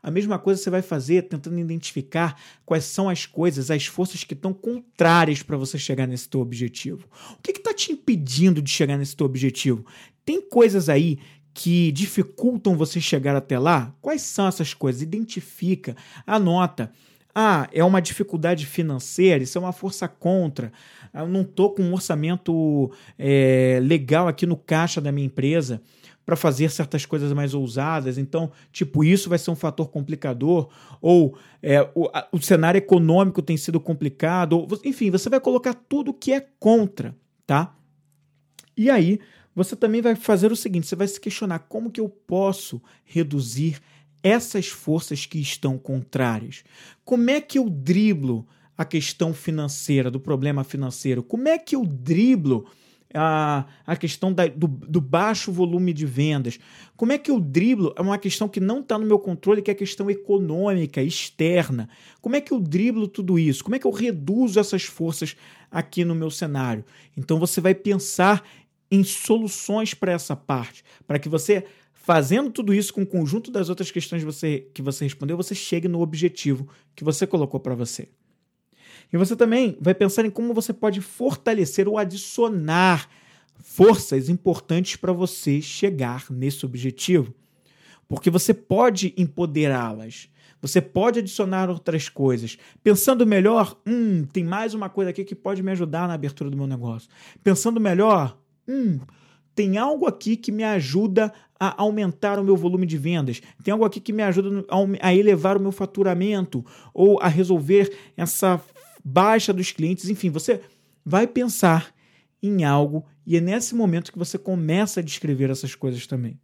A 0.00 0.10
mesma 0.10 0.38
coisa 0.38 0.62
você 0.62 0.70
vai 0.70 0.82
fazer 0.82 1.22
tentando 1.22 1.58
identificar 1.58 2.40
quais 2.64 2.84
são 2.84 3.08
as 3.08 3.26
coisas, 3.26 3.70
as 3.70 3.86
forças 3.86 4.22
que 4.22 4.34
estão 4.34 4.54
contrárias 4.54 5.42
para 5.42 5.56
você 5.56 5.76
chegar 5.76 6.06
nesse 6.06 6.28
teu 6.28 6.40
objetivo. 6.40 7.08
O 7.32 7.42
que 7.42 7.50
está 7.50 7.74
te 7.74 7.90
impedindo 7.90 8.62
de 8.62 8.70
chegar 8.70 8.96
nesse 8.96 9.16
teu 9.16 9.26
objetivo? 9.26 9.84
Tem 10.24 10.40
coisas 10.40 10.88
aí 10.88 11.18
que 11.52 11.90
dificultam 11.90 12.76
você 12.76 13.00
chegar 13.00 13.34
até 13.34 13.58
lá? 13.58 13.96
Quais 14.00 14.22
são 14.22 14.46
essas 14.46 14.72
coisas? 14.72 15.02
Identifica, 15.02 15.96
anota. 16.24 16.92
Ah, 17.38 17.68
é 17.70 17.84
uma 17.84 18.00
dificuldade 18.00 18.64
financeira, 18.64 19.44
isso 19.44 19.58
é 19.58 19.60
uma 19.60 19.70
força 19.70 20.08
contra. 20.08 20.72
Ah, 21.12 21.20
eu 21.20 21.28
não 21.28 21.42
estou 21.42 21.74
com 21.74 21.82
um 21.82 21.92
orçamento 21.92 22.90
é, 23.18 23.78
legal 23.82 24.26
aqui 24.26 24.46
no 24.46 24.56
caixa 24.56 25.02
da 25.02 25.12
minha 25.12 25.26
empresa 25.26 25.82
para 26.24 26.34
fazer 26.34 26.70
certas 26.70 27.04
coisas 27.04 27.30
mais 27.34 27.52
ousadas. 27.52 28.16
Então, 28.16 28.50
tipo, 28.72 29.04
isso 29.04 29.28
vai 29.28 29.36
ser 29.36 29.50
um 29.50 29.54
fator 29.54 29.90
complicador. 29.90 30.70
Ou 30.98 31.36
é, 31.62 31.82
o, 31.94 32.06
a, 32.06 32.26
o 32.32 32.40
cenário 32.40 32.78
econômico 32.78 33.42
tem 33.42 33.58
sido 33.58 33.78
complicado. 33.78 34.54
Ou, 34.54 34.66
enfim, 34.82 35.10
você 35.10 35.28
vai 35.28 35.38
colocar 35.38 35.74
tudo 35.74 36.14
que 36.14 36.32
é 36.32 36.40
contra, 36.58 37.14
tá? 37.46 37.76
E 38.74 38.88
aí, 38.88 39.20
você 39.54 39.76
também 39.76 40.00
vai 40.00 40.16
fazer 40.16 40.50
o 40.50 40.56
seguinte: 40.56 40.86
você 40.86 40.96
vai 40.96 41.06
se 41.06 41.20
questionar 41.20 41.58
como 41.60 41.90
que 41.90 42.00
eu 42.00 42.08
posso 42.08 42.80
reduzir 43.04 43.78
essas 44.26 44.66
forças 44.66 45.24
que 45.24 45.38
estão 45.38 45.78
contrárias. 45.78 46.64
Como 47.04 47.30
é 47.30 47.40
que 47.40 47.58
eu 47.58 47.70
driblo 47.70 48.44
a 48.76 48.84
questão 48.84 49.32
financeira, 49.32 50.10
do 50.10 50.18
problema 50.18 50.64
financeiro? 50.64 51.22
Como 51.22 51.46
é 51.46 51.56
que 51.56 51.76
eu 51.76 51.86
driblo 51.86 52.66
a, 53.14 53.64
a 53.86 53.94
questão 53.94 54.32
da, 54.32 54.48
do, 54.48 54.66
do, 54.66 55.00
baixo 55.00 55.52
volume 55.52 55.92
de 55.92 56.04
vendas? 56.04 56.58
Como 56.96 57.12
é 57.12 57.18
que 57.18 57.30
eu 57.30 57.38
driblo 57.38 57.94
é 57.96 58.02
uma 58.02 58.18
questão 58.18 58.48
que 58.48 58.58
não 58.58 58.80
está 58.80 58.98
no 58.98 59.06
meu 59.06 59.20
controle, 59.20 59.62
que 59.62 59.70
é 59.70 59.74
a 59.74 59.76
questão 59.76 60.10
econômica, 60.10 61.00
externa? 61.00 61.88
Como 62.20 62.34
é 62.34 62.40
que 62.40 62.52
eu 62.52 62.58
driblo 62.58 63.06
tudo 63.06 63.38
isso? 63.38 63.62
Como 63.62 63.76
é 63.76 63.78
que 63.78 63.86
eu 63.86 63.92
reduzo 63.92 64.58
essas 64.58 64.82
forças 64.82 65.36
aqui 65.70 66.04
no 66.04 66.16
meu 66.16 66.32
cenário? 66.32 66.84
Então 67.16 67.38
você 67.38 67.60
vai 67.60 67.76
pensar 67.76 68.42
em 68.90 69.04
soluções 69.04 69.94
para 69.94 70.10
essa 70.10 70.34
parte, 70.34 70.84
para 71.06 71.20
que 71.20 71.28
você 71.28 71.64
Fazendo 72.06 72.52
tudo 72.52 72.72
isso 72.72 72.94
com 72.94 73.02
o 73.02 73.06
conjunto 73.06 73.50
das 73.50 73.68
outras 73.68 73.90
questões 73.90 74.22
que 74.22 74.26
você, 74.26 74.68
que 74.72 74.80
você 74.80 75.02
respondeu, 75.02 75.36
você 75.36 75.56
chegue 75.56 75.88
no 75.88 76.00
objetivo 76.00 76.68
que 76.94 77.02
você 77.02 77.26
colocou 77.26 77.58
para 77.58 77.74
você. 77.74 78.08
E 79.12 79.16
você 79.16 79.34
também 79.34 79.76
vai 79.80 79.92
pensar 79.92 80.24
em 80.24 80.30
como 80.30 80.54
você 80.54 80.72
pode 80.72 81.00
fortalecer 81.00 81.88
ou 81.88 81.98
adicionar 81.98 83.10
forças 83.58 84.28
importantes 84.28 84.94
para 84.94 85.12
você 85.12 85.60
chegar 85.60 86.26
nesse 86.30 86.64
objetivo. 86.64 87.34
Porque 88.06 88.30
você 88.30 88.54
pode 88.54 89.12
empoderá-las. 89.16 90.28
Você 90.62 90.80
pode 90.80 91.18
adicionar 91.18 91.68
outras 91.68 92.08
coisas. 92.08 92.56
Pensando 92.84 93.26
melhor, 93.26 93.76
hum, 93.84 94.24
tem 94.32 94.44
mais 94.44 94.74
uma 94.74 94.88
coisa 94.88 95.10
aqui 95.10 95.24
que 95.24 95.34
pode 95.34 95.60
me 95.60 95.72
ajudar 95.72 96.06
na 96.06 96.14
abertura 96.14 96.50
do 96.50 96.56
meu 96.56 96.68
negócio. 96.68 97.10
Pensando 97.42 97.80
melhor, 97.80 98.38
hum, 98.68 99.00
tem 99.56 99.78
algo 99.78 100.06
aqui 100.06 100.36
que 100.36 100.52
me 100.52 100.62
ajuda 100.62 101.32
a 101.58 101.82
aumentar 101.82 102.38
o 102.38 102.44
meu 102.44 102.54
volume 102.54 102.86
de 102.86 102.98
vendas, 102.98 103.40
tem 103.64 103.72
algo 103.72 103.86
aqui 103.86 103.98
que 103.98 104.12
me 104.12 104.22
ajuda 104.22 104.64
a 105.00 105.14
elevar 105.14 105.56
o 105.56 105.60
meu 105.60 105.72
faturamento 105.72 106.64
ou 106.92 107.18
a 107.20 107.26
resolver 107.26 107.90
essa 108.14 108.62
baixa 109.02 109.54
dos 109.54 109.72
clientes. 109.72 110.10
Enfim, 110.10 110.28
você 110.28 110.60
vai 111.02 111.26
pensar 111.26 111.94
em 112.42 112.64
algo 112.64 113.06
e 113.26 113.36
é 113.38 113.40
nesse 113.40 113.74
momento 113.74 114.12
que 114.12 114.18
você 114.18 114.36
começa 114.36 115.00
a 115.00 115.02
descrever 115.02 115.48
essas 115.48 115.74
coisas 115.74 116.06
também. 116.06 116.38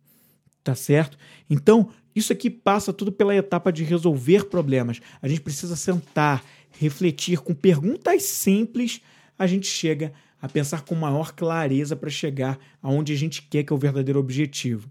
Tá 0.64 0.74
certo? 0.74 1.18
Então, 1.50 1.90
isso 2.14 2.32
aqui 2.32 2.48
passa 2.48 2.92
tudo 2.92 3.12
pela 3.12 3.36
etapa 3.36 3.70
de 3.70 3.84
resolver 3.84 4.46
problemas. 4.46 5.00
A 5.20 5.28
gente 5.28 5.42
precisa 5.42 5.76
sentar, 5.76 6.42
refletir 6.70 7.40
com 7.40 7.52
perguntas 7.52 8.22
simples, 8.22 9.02
a 9.38 9.46
gente 9.46 9.66
chega 9.66 10.14
a 10.31 10.31
pensar 10.48 10.82
com 10.82 10.94
maior 10.94 11.32
clareza 11.32 11.94
para 11.94 12.10
chegar 12.10 12.58
aonde 12.82 13.12
a 13.12 13.16
gente 13.16 13.42
quer 13.42 13.62
que 13.62 13.72
é 13.72 13.76
o 13.76 13.78
verdadeiro 13.78 14.18
objetivo. 14.18 14.90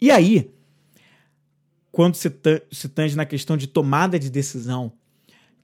E 0.00 0.10
aí, 0.10 0.50
quando 1.92 2.14
se, 2.14 2.32
se 2.72 2.88
tange 2.88 3.16
na 3.16 3.26
questão 3.26 3.56
de 3.56 3.66
tomada 3.66 4.18
de 4.18 4.30
decisão, 4.30 4.92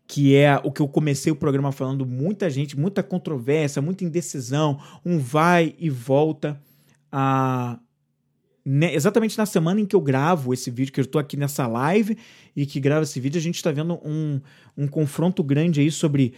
que 0.07 0.37
é 0.37 0.61
o 0.63 0.71
que 0.71 0.81
eu 0.81 0.89
comecei 0.89 1.33
o 1.33 1.37
programa 1.37 1.73
falando, 1.73 2.07
muita 2.07 2.49
gente, 2.49 2.79
muita 2.79 3.03
controvérsia, 3.03 3.83
muita 3.83 4.05
indecisão, 4.05 4.79
um 5.05 5.19
vai 5.19 5.75
e 5.79 5.91
volta. 5.91 6.61
A, 7.11 7.79
né, 8.65 8.95
exatamente 8.95 9.39
na 9.39 9.47
semana 9.47 9.81
em 9.81 9.87
que 9.87 9.97
eu 9.97 10.01
gravo 10.01 10.53
esse 10.53 10.71
vídeo, 10.71 10.93
que 10.93 11.01
eu 11.01 11.05
estou 11.05 11.21
aqui 11.21 11.37
nessa 11.37 11.67
live 11.67 12.17
e 12.55 12.67
que 12.67 12.79
gravo 12.79 13.03
esse 13.03 13.19
vídeo, 13.19 13.39
a 13.39 13.43
gente 13.43 13.57
está 13.57 13.73
vendo 13.73 13.95
um, 14.05 14.41
um 14.77 14.87
confronto 14.87 15.43
grande 15.43 15.81
aí 15.81 15.91
sobre 15.91 16.35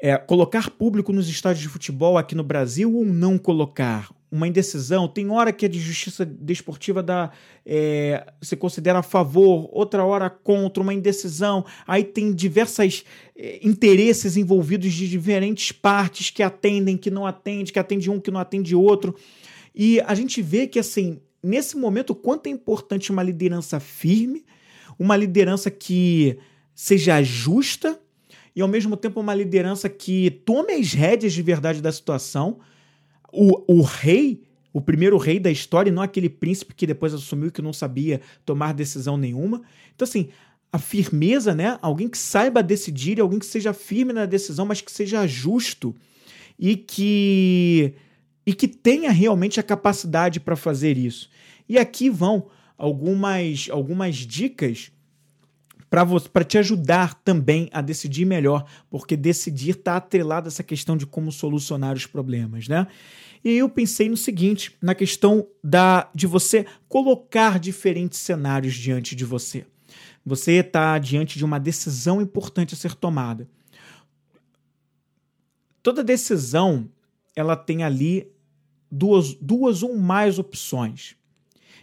é, 0.00 0.16
colocar 0.16 0.70
público 0.70 1.12
nos 1.12 1.28
estádios 1.28 1.62
de 1.62 1.68
futebol 1.68 2.16
aqui 2.16 2.34
no 2.34 2.42
Brasil 2.42 2.94
ou 2.94 3.04
não 3.04 3.36
colocar? 3.36 4.10
Uma 4.32 4.46
indecisão. 4.46 5.08
Tem 5.08 5.28
hora 5.28 5.52
que 5.52 5.66
a 5.66 5.68
de 5.68 5.80
justiça 5.80 6.24
desportiva 6.24 7.02
dá, 7.02 7.32
é, 7.66 8.24
se 8.40 8.56
considera 8.56 9.00
a 9.00 9.02
favor, 9.02 9.68
outra 9.72 10.04
hora 10.04 10.30
contra, 10.30 10.82
uma 10.82 10.94
indecisão. 10.94 11.66
Aí 11.84 12.04
tem 12.04 12.32
diversos 12.32 13.04
é, 13.36 13.58
interesses 13.60 14.36
envolvidos 14.36 14.92
de 14.92 15.08
diferentes 15.08 15.72
partes 15.72 16.30
que 16.30 16.44
atendem, 16.44 16.96
que 16.96 17.10
não 17.10 17.26
atendem, 17.26 17.72
que 17.72 17.78
atende 17.78 18.08
um, 18.08 18.20
que 18.20 18.30
não 18.30 18.40
atende 18.40 18.74
outro. 18.74 19.16
E 19.74 20.00
a 20.02 20.14
gente 20.14 20.40
vê 20.40 20.66
que, 20.66 20.78
assim, 20.78 21.20
nesse 21.42 21.76
momento, 21.76 22.14
quanto 22.14 22.46
é 22.46 22.50
importante 22.50 23.10
uma 23.10 23.24
liderança 23.24 23.80
firme, 23.80 24.44
uma 24.96 25.16
liderança 25.16 25.70
que 25.70 26.38
seja 26.72 27.20
justa 27.22 28.00
e 28.54 28.62
ao 28.62 28.68
mesmo 28.68 28.96
tempo 28.96 29.20
uma 29.20 29.34
liderança 29.34 29.88
que 29.88 30.30
tome 30.44 30.72
as 30.72 30.92
rédeas 30.92 31.32
de 31.32 31.42
verdade 31.42 31.80
da 31.80 31.92
situação. 31.92 32.58
O, 33.32 33.78
o 33.78 33.82
rei, 33.82 34.42
o 34.72 34.80
primeiro 34.80 35.16
rei 35.16 35.38
da 35.38 35.50
história, 35.50 35.92
não 35.92 36.02
aquele 36.02 36.28
príncipe 36.28 36.74
que 36.74 36.86
depois 36.86 37.14
assumiu 37.14 37.50
que 37.50 37.62
não 37.62 37.72
sabia 37.72 38.20
tomar 38.44 38.74
decisão 38.74 39.16
nenhuma. 39.16 39.62
Então, 39.94 40.04
assim, 40.06 40.28
a 40.72 40.78
firmeza, 40.78 41.54
né? 41.54 41.78
Alguém 41.82 42.08
que 42.08 42.18
saiba 42.18 42.62
decidir, 42.62 43.20
alguém 43.20 43.38
que 43.38 43.46
seja 43.46 43.72
firme 43.72 44.12
na 44.12 44.26
decisão, 44.26 44.66
mas 44.66 44.80
que 44.80 44.90
seja 44.90 45.26
justo 45.26 45.94
e 46.58 46.76
que 46.76 47.94
e 48.46 48.54
que 48.54 48.66
tenha 48.66 49.10
realmente 49.10 49.60
a 49.60 49.62
capacidade 49.62 50.40
para 50.40 50.56
fazer 50.56 50.96
isso. 50.96 51.28
E 51.68 51.78
aqui 51.78 52.08
vão 52.10 52.46
algumas 52.76 53.68
algumas 53.70 54.16
dicas 54.16 54.90
para 55.90 56.44
te 56.44 56.56
ajudar 56.56 57.14
também 57.14 57.68
a 57.72 57.80
decidir 57.80 58.24
melhor, 58.24 58.64
porque 58.88 59.16
decidir 59.16 59.70
está 59.70 59.96
atrelado 59.96 60.46
a 60.46 60.48
essa 60.48 60.62
questão 60.62 60.96
de 60.96 61.04
como 61.04 61.32
solucionar 61.32 61.96
os 61.96 62.06
problemas, 62.06 62.68
né? 62.68 62.86
E 63.42 63.56
eu 63.56 63.68
pensei 63.68 64.08
no 64.08 64.16
seguinte, 64.16 64.76
na 64.80 64.94
questão 64.94 65.46
da 65.64 66.08
de 66.14 66.26
você 66.26 66.64
colocar 66.88 67.58
diferentes 67.58 68.20
cenários 68.20 68.74
diante 68.74 69.16
de 69.16 69.24
você. 69.24 69.66
Você 70.24 70.52
está 70.52 70.96
diante 70.98 71.36
de 71.36 71.44
uma 71.44 71.58
decisão 71.58 72.20
importante 72.20 72.74
a 72.74 72.76
ser 72.76 72.94
tomada. 72.94 73.48
Toda 75.82 76.04
decisão 76.04 76.88
ela 77.34 77.56
tem 77.56 77.82
ali 77.82 78.30
duas, 78.90 79.34
duas 79.34 79.82
ou 79.82 79.96
mais 79.96 80.38
opções. 80.38 81.16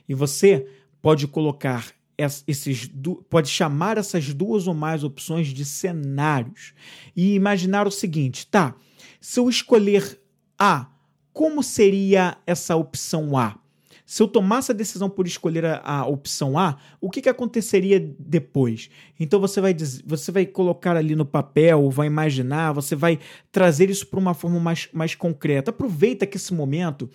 E 0.08 0.14
você 0.14 0.68
pode 1.02 1.28
colocar 1.28 1.97
esses 2.18 2.90
pode 3.30 3.48
chamar 3.48 3.98
essas 3.98 4.34
duas 4.34 4.68
ou 4.68 4.74
mais 4.74 5.04
opções 5.04 5.50
de 5.50 5.64
cenários 5.64 6.74
e 7.16 7.36
imaginar 7.36 7.88
o 7.88 7.92
seguinte, 7.92 8.48
tá? 8.48 8.76
Se 9.22 9.40
eu 9.40 9.50
escolher 9.50 10.20
A, 10.58 10.88
como 11.32 11.62
seria 11.62 12.38
essa 12.48 12.76
opção 12.76 13.38
A? 13.38 13.60
Se 14.08 14.24
eu 14.24 14.28
tomasse 14.30 14.72
a 14.72 14.74
decisão 14.74 15.10
por 15.10 15.28
escolher 15.28 15.66
a, 15.66 15.82
a 15.84 16.08
opção 16.08 16.58
A, 16.58 16.78
o 17.02 17.10
que, 17.10 17.22
que 17.22 17.28
aconteceria 17.28 18.00
depois? 18.18 18.90
Então 19.20 19.38
você 19.38 19.60
vai, 19.60 19.76
você 20.06 20.32
vai 20.32 20.46
colocar 20.46 20.96
ali 20.96 21.14
no 21.14 21.26
papel, 21.26 21.90
vai 21.90 22.08
imaginar, 22.08 22.72
você 22.72 22.96
vai 22.96 23.20
trazer 23.52 23.90
isso 23.90 24.08
para 24.08 24.18
uma 24.18 24.34
forma 24.34 24.62
mais, 24.62 24.88
mais 24.94 25.14
concreta. 25.14 25.72
Aproveita 25.72 26.26
que 26.26 26.38
esse 26.38 26.54
momento 26.54 27.10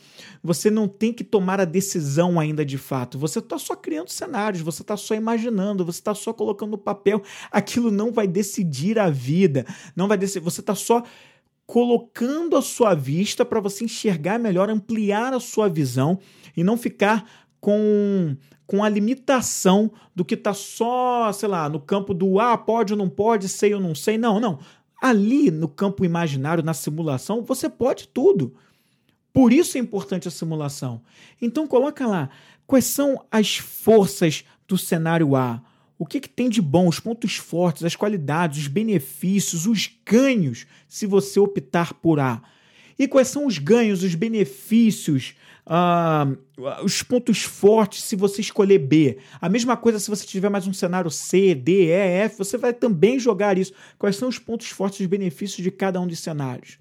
você 0.45 0.71
não 0.71 0.87
tem 0.87 1.15
que 1.15 1.25
tomar 1.25 1.63
a 1.63 1.65
decisão 1.65 2.39
ainda 2.39 2.63
de 2.63 2.77
fato. 2.77 3.19
Você 3.19 3.39
está 3.39 3.59
só 3.59 3.75
criando 3.75 4.11
cenários, 4.11 4.61
você 4.61 4.83
está 4.83 4.95
só 4.95 5.15
imaginando, 5.15 5.87
você 5.87 5.99
está 5.99 6.15
só 6.15 6.31
colocando 6.35 6.73
no 6.73 6.79
papel. 6.79 7.23
Aquilo 7.51 7.91
não 7.91 8.13
vai 8.13 8.29
decidir 8.29 8.99
a 8.99 9.09
vida, 9.09 9.65
não 9.97 10.07
vai 10.07 10.19
decidir. 10.19 10.45
Você 10.45 10.61
está 10.61 10.75
só 10.75 11.03
colocando 11.65 12.55
a 12.55 12.61
sua 12.61 12.95
vista 12.95 13.47
para 13.47 13.59
você 13.59 13.85
enxergar 13.85 14.39
melhor, 14.39 14.69
ampliar 14.69 15.33
a 15.33 15.41
sua 15.41 15.71
visão 15.71 16.19
e 16.57 16.63
não 16.65 16.77
ficar 16.77 17.25
com, 17.61 18.37
com 18.67 18.83
a 18.83 18.89
limitação 18.89 19.93
do 20.15 20.25
que 20.25 20.35
está 20.35 20.53
só, 20.53 21.33
sei 21.33 21.49
lá, 21.49 21.69
no 21.69 21.81
campo 21.81 22.13
do 22.13 22.41
ah, 22.41 22.59
pode 22.59 22.93
ou 22.93 22.99
não 22.99 23.09
pode, 23.09 23.49
sei 23.49 23.73
ou 23.73 23.81
não 23.81 23.95
sei. 23.95 24.19
Não, 24.19 24.41
não. 24.41 24.59
Ali 25.01 25.51
no 25.51 25.69
campo 25.69 26.05
imaginário, 26.05 26.63
na 26.63 26.75
simulação, 26.75 27.43
você 27.43 27.69
pode 27.69 28.09
tudo. 28.09 28.55
Por 29.33 29.53
isso 29.53 29.79
é 29.79 29.81
importante 29.81 30.29
a 30.29 30.31
simulação. 30.31 31.03
Então 31.41 31.67
coloca 31.67 32.07
lá 32.07 32.29
quais 32.67 32.85
são 32.85 33.25
as 33.31 33.57
forças 33.57 34.45
do 34.69 34.77
cenário 34.77 35.35
A. 35.37 35.63
O 35.99 36.05
que, 36.05 36.21
que 36.21 36.29
tem 36.29 36.49
de 36.49 36.61
bom, 36.61 36.89
os 36.89 36.99
pontos 36.99 37.37
fortes, 37.37 37.85
as 37.85 37.95
qualidades, 37.95 38.63
os 38.63 38.67
benefícios, 38.67 39.67
os 39.67 39.89
ganhos, 40.05 40.67
se 40.89 41.07
você 41.07 41.39
optar 41.39 41.95
por 41.95 42.19
A. 42.19 42.43
E 42.99 43.07
quais 43.07 43.29
são 43.29 43.47
os 43.47 43.59
ganhos, 43.59 44.03
os 44.03 44.15
benefícios, 44.15 45.35
uh, 45.67 46.85
os 46.85 47.03
pontos 47.03 47.43
fortes 47.43 48.03
se 48.05 48.17
você 48.17 48.41
escolher 48.41 48.79
B. 48.79 49.19
A 49.41 49.49
mesma 49.49 49.77
coisa 49.77 49.99
se 49.99 50.11
você 50.11 50.27
tiver 50.27 50.49
mais 50.49 50.67
um 50.67 50.73
cenário 50.73 51.11
C, 51.11 51.55
D, 51.55 51.87
E, 51.87 51.91
F, 51.91 52.39
você 52.39 52.57
vai 52.57 52.73
também 52.73 53.19
jogar 53.19 53.59
isso. 53.59 53.73
Quais 53.99 54.17
são 54.17 54.29
os 54.29 54.39
pontos 54.39 54.69
fortes 54.69 55.01
e 55.01 55.03
os 55.05 55.09
benefícios 55.09 55.63
de 55.63 55.71
cada 55.71 56.01
um 56.01 56.07
dos 56.07 56.19
cenários? 56.19 56.79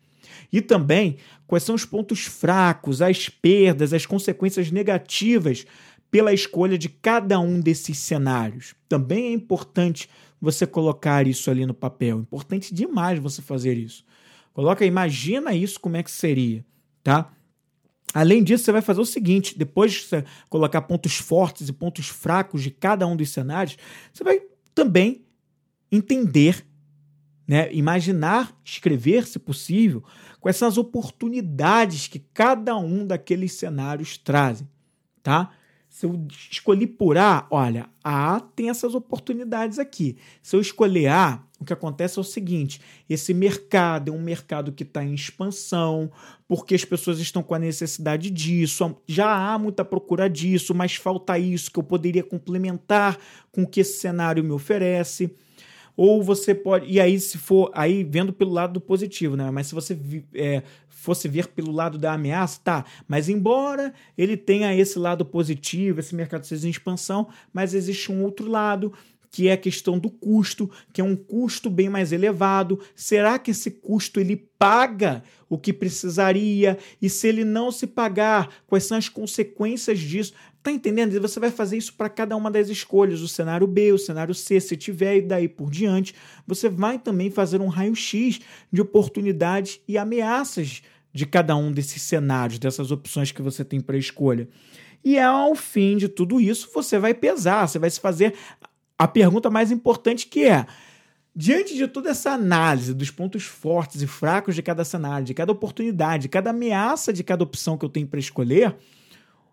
E 0.51 0.61
também 0.61 1.17
quais 1.47 1.63
são 1.63 1.75
os 1.75 1.85
pontos 1.85 2.25
fracos, 2.25 3.01
as 3.01 3.29
perdas, 3.29 3.93
as 3.93 4.05
consequências 4.05 4.71
negativas 4.71 5.65
pela 6.09 6.33
escolha 6.33 6.77
de 6.77 6.89
cada 6.89 7.39
um 7.39 7.59
desses 7.59 7.97
cenários. 7.97 8.75
Também 8.89 9.27
é 9.27 9.31
importante 9.31 10.09
você 10.41 10.67
colocar 10.67 11.25
isso 11.25 11.49
ali 11.49 11.65
no 11.65 11.73
papel. 11.73 12.19
Importante 12.19 12.73
demais 12.73 13.19
você 13.19 13.41
fazer 13.41 13.77
isso. 13.77 14.03
Coloca, 14.53 14.85
imagina 14.85 15.53
isso 15.55 15.79
como 15.79 15.95
é 15.95 16.03
que 16.03 16.11
seria, 16.11 16.65
tá? 17.01 17.31
Além 18.13 18.43
disso, 18.43 18.65
você 18.65 18.71
vai 18.71 18.81
fazer 18.81 19.01
o 19.01 19.05
seguinte: 19.05 19.57
depois 19.57 19.93
de 19.93 19.99
você 20.01 20.25
colocar 20.49 20.81
pontos 20.81 21.15
fortes 21.17 21.69
e 21.69 21.73
pontos 21.73 22.07
fracos 22.07 22.63
de 22.63 22.71
cada 22.71 23.07
um 23.07 23.15
dos 23.15 23.29
cenários, 23.29 23.77
você 24.11 24.23
vai 24.23 24.41
também 24.73 25.25
entender, 25.91 26.65
né, 27.47 27.71
imaginar, 27.73 28.57
escrever, 28.63 29.27
se 29.27 29.37
possível, 29.39 30.03
quais 30.39 30.55
são 30.55 30.67
as 30.67 30.77
oportunidades 30.77 32.07
que 32.07 32.19
cada 32.33 32.77
um 32.77 33.05
daqueles 33.05 33.53
cenários 33.53 34.17
trazem, 34.17 34.67
tá? 35.21 35.51
Se 35.89 36.05
eu 36.05 36.25
escolhi 36.29 36.87
por 36.87 37.17
A, 37.17 37.45
olha, 37.51 37.89
a 38.01 38.39
tem 38.39 38.69
essas 38.69 38.95
oportunidades 38.95 39.77
aqui. 39.77 40.17
Se 40.41 40.55
eu 40.55 40.61
escolher 40.61 41.09
A, 41.09 41.43
o 41.61 41.65
que 41.65 41.73
acontece 41.73 42.17
é 42.17 42.21
o 42.21 42.25
seguinte: 42.25 42.81
esse 43.09 43.33
mercado 43.33 44.11
é 44.11 44.15
um 44.15 44.21
mercado 44.21 44.71
que 44.71 44.83
está 44.83 45.03
em 45.03 45.13
expansão, 45.13 46.11
porque 46.47 46.73
as 46.73 46.83
pessoas 46.83 47.19
estão 47.19 47.43
com 47.43 47.53
a 47.53 47.59
necessidade 47.59 48.29
disso, 48.31 48.97
já 49.07 49.53
há 49.53 49.59
muita 49.59 49.85
procura 49.85 50.27
disso, 50.27 50.73
mas 50.73 50.95
falta 50.95 51.37
isso 51.37 51.71
que 51.71 51.79
eu 51.79 51.83
poderia 51.83 52.23
complementar 52.23 53.17
com 53.51 53.63
o 53.63 53.67
que 53.67 53.81
esse 53.81 53.99
cenário 53.99 54.43
me 54.43 54.51
oferece 54.51 55.35
ou 55.95 56.23
você 56.23 56.55
pode. 56.55 56.91
E 56.91 56.99
aí, 56.99 57.19
se 57.19 57.37
for. 57.37 57.69
Aí 57.73 58.03
vendo 58.03 58.33
pelo 58.33 58.51
lado 58.51 58.81
positivo, 58.81 59.35
né? 59.35 59.51
Mas 59.51 59.67
se 59.67 59.75
você 59.75 59.99
é, 60.33 60.63
fosse 60.89 61.27
ver 61.27 61.47
pelo 61.47 61.71
lado 61.71 61.97
da 61.97 62.13
ameaça, 62.13 62.59
tá. 62.63 62.85
Mas 63.07 63.29
embora 63.29 63.93
ele 64.17 64.35
tenha 64.35 64.75
esse 64.75 64.97
lado 64.97 65.23
positivo, 65.23 65.99
esse 65.99 66.15
mercado 66.15 66.45
seja 66.45 66.67
em 66.67 66.71
expansão, 66.71 67.27
mas 67.53 67.73
existe 67.75 68.11
um 68.11 68.23
outro 68.23 68.49
lado 68.49 68.91
que 69.31 69.47
é 69.47 69.53
a 69.53 69.57
questão 69.57 69.97
do 69.97 70.09
custo, 70.09 70.69
que 70.91 70.99
é 70.99 71.03
um 71.03 71.15
custo 71.15 71.69
bem 71.69 71.89
mais 71.89 72.11
elevado. 72.11 72.79
Será 72.93 73.39
que 73.39 73.51
esse 73.51 73.71
custo 73.71 74.19
ele 74.19 74.35
paga 74.59 75.23
o 75.49 75.57
que 75.57 75.71
precisaria? 75.71 76.77
E 77.01 77.09
se 77.09 77.29
ele 77.29 77.45
não 77.45 77.71
se 77.71 77.87
pagar, 77.87 78.49
quais 78.67 78.83
são 78.83 78.97
as 78.97 79.07
consequências 79.07 79.99
disso? 79.99 80.33
Tá 80.61 80.69
entendendo? 80.69 81.15
E 81.15 81.19
você 81.19 81.39
vai 81.39 81.49
fazer 81.49 81.77
isso 81.77 81.93
para 81.93 82.09
cada 82.09 82.35
uma 82.35 82.51
das 82.51 82.67
escolhas, 82.67 83.21
o 83.21 83.27
cenário 83.27 83.65
B, 83.65 83.93
o 83.93 83.97
cenário 83.97 84.35
C, 84.35 84.59
se 84.59 84.75
tiver 84.75 85.17
e 85.17 85.21
daí 85.21 85.47
por 85.47 85.71
diante. 85.71 86.13
Você 86.45 86.67
vai 86.67 86.99
também 86.99 87.31
fazer 87.31 87.61
um 87.61 87.67
raio-x 87.67 88.41
de 88.71 88.81
oportunidades 88.81 89.79
e 89.87 89.97
ameaças 89.97 90.83
de 91.13 91.25
cada 91.25 91.55
um 91.55 91.71
desses 91.71 92.01
cenários, 92.01 92.59
dessas 92.59 92.91
opções 92.91 93.31
que 93.31 93.41
você 93.41 93.63
tem 93.63 93.79
para 93.79 93.97
escolha. 93.97 94.47
E 95.03 95.17
ao 95.17 95.55
fim 95.55 95.97
de 95.97 96.07
tudo 96.07 96.39
isso, 96.39 96.69
você 96.73 96.99
vai 96.99 97.13
pesar, 97.13 97.67
você 97.67 97.79
vai 97.79 97.89
se 97.89 97.99
fazer 97.99 98.35
a 99.03 99.07
pergunta 99.07 99.49
mais 99.49 99.71
importante 99.71 100.27
que 100.27 100.45
é: 100.45 100.67
diante 101.35 101.75
de 101.75 101.87
toda 101.87 102.11
essa 102.11 102.31
análise 102.31 102.93
dos 102.93 103.09
pontos 103.09 103.43
fortes 103.43 104.01
e 104.01 104.07
fracos 104.07 104.53
de 104.53 104.61
cada 104.61 104.85
cenário, 104.85 105.25
de 105.25 105.33
cada 105.33 105.51
oportunidade, 105.51 106.23
de 106.23 106.29
cada 106.29 106.51
ameaça 106.51 107.11
de 107.11 107.23
cada 107.23 107.43
opção 107.43 107.79
que 107.79 107.83
eu 107.83 107.89
tenho 107.89 108.07
para 108.07 108.19
escolher, 108.19 108.75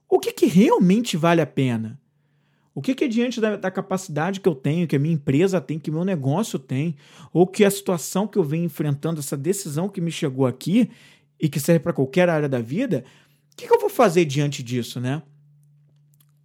o 0.07 0.19
que, 0.19 0.33
que 0.33 0.45
realmente 0.45 1.17
vale 1.17 1.41
a 1.41 1.47
pena? 1.47 1.99
O 2.75 2.83
que, 2.83 2.95
que 2.95 3.05
é 3.05 3.09
diante 3.09 3.41
da, 3.41 3.57
da, 3.57 3.71
capacidade 3.71 4.39
que 4.39 4.49
eu 4.49 4.55
tenho, 4.55 4.87
que 4.87 4.95
a 4.95 4.99
minha 4.99 5.15
empresa 5.15 5.61
tem, 5.61 5.79
que 5.79 5.91
meu 5.91 6.05
negócio 6.05 6.59
tem, 6.59 6.95
ou 7.33 7.47
que 7.47 7.65
a 7.65 7.71
situação 7.71 8.27
que 8.27 8.39
eu 8.39 8.45
venho 8.45 8.67
enfrentando, 8.67 9.19
essa 9.19 9.37
decisão 9.37 9.89
que 9.89 10.01
me 10.01 10.13
chegou 10.13 10.47
aqui 10.47 10.91
e 11.41 11.49
que 11.49 11.59
serve 11.59 11.81
para 11.81 11.93
qualquer 11.93 12.29
área 12.29 12.49
da 12.49 12.61
vida, 12.61 13.03
o 13.53 13.57
que, 13.57 13.67
que 13.67 13.75
eu 13.75 13.81
vou 13.81 13.89
fazer 13.89 14.27
diante 14.27 14.63
disso, 14.63 15.01
né? 15.01 15.23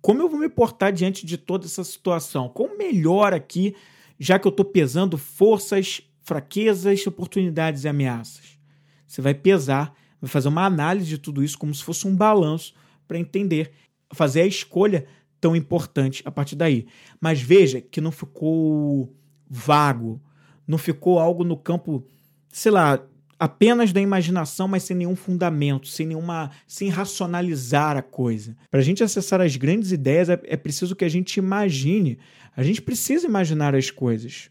Como 0.03 0.21
eu 0.21 0.27
vou 0.27 0.37
me 0.37 0.49
portar 0.49 0.91
diante 0.91 1.25
de 1.25 1.37
toda 1.37 1.65
essa 1.65 1.81
situação? 1.81 2.49
Melhor 2.91 3.33
aqui, 3.33 3.75
já 4.19 4.37
que 4.37 4.47
eu 4.47 4.51
estou 4.51 4.65
pesando 4.65 5.17
forças 5.17 6.01
fraquezas, 6.21 7.05
oportunidades 7.05 7.83
e 7.83 7.87
ameaças. 7.87 8.57
Você 9.05 9.21
vai 9.21 9.33
pesar, 9.33 9.93
vai 10.19 10.29
fazer 10.29 10.47
uma 10.47 10.65
análise 10.65 11.07
de 11.07 11.17
tudo 11.17 11.43
isso 11.43 11.57
como 11.57 11.73
se 11.73 11.83
fosse 11.83 12.07
um 12.07 12.15
balanço 12.15 12.73
para 13.07 13.19
entender, 13.19 13.71
fazer 14.13 14.41
a 14.41 14.47
escolha 14.47 15.05
tão 15.39 15.55
importante 15.55 16.23
a 16.25 16.31
partir 16.31 16.55
daí. 16.55 16.87
Mas 17.19 17.41
veja 17.41 17.81
que 17.81 17.99
não 17.99 18.11
ficou 18.11 19.13
vago, 19.49 20.21
não 20.65 20.77
ficou 20.77 21.19
algo 21.19 21.43
no 21.43 21.57
campo, 21.57 22.05
sei 22.49 22.71
lá, 22.71 23.03
apenas 23.43 23.91
da 23.91 23.99
imaginação, 23.99 24.69
mas 24.69 24.83
sem 24.83 24.95
nenhum 24.95 25.17
fundamento, 25.17 25.89
sem 25.89 26.07
nenhuma, 26.07 26.49
sem 26.65 26.87
racionalizar 26.87 27.97
a 27.97 28.01
coisa. 28.01 28.55
Para 28.71 28.79
a 28.79 28.83
gente 28.83 29.03
acessar 29.03 29.41
as 29.41 29.57
grandes 29.57 29.91
ideias 29.91 30.29
é, 30.29 30.39
é 30.45 30.55
preciso 30.55 30.95
que 30.95 31.03
a 31.03 31.09
gente 31.09 31.35
imagine. 31.39 32.17
A 32.55 32.63
gente 32.63 32.81
precisa 32.81 33.27
imaginar 33.27 33.75
as 33.75 33.91
coisas. 33.91 34.49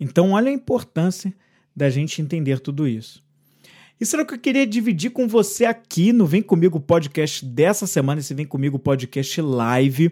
Então, 0.00 0.32
olha 0.32 0.50
a 0.50 0.52
importância 0.52 1.32
da 1.74 1.88
gente 1.88 2.20
entender 2.20 2.58
tudo 2.58 2.88
isso. 2.88 3.22
Isso 4.00 4.16
era 4.16 4.24
o 4.24 4.26
que 4.26 4.34
eu 4.34 4.40
queria 4.40 4.66
dividir 4.66 5.12
com 5.12 5.28
você 5.28 5.64
aqui 5.64 6.12
no 6.12 6.26
Vem 6.26 6.42
Comigo 6.42 6.80
podcast 6.80 7.46
dessa 7.46 7.86
semana, 7.86 8.18
esse 8.18 8.34
Vem 8.34 8.44
Comigo 8.44 8.76
podcast 8.76 9.40
live. 9.40 10.10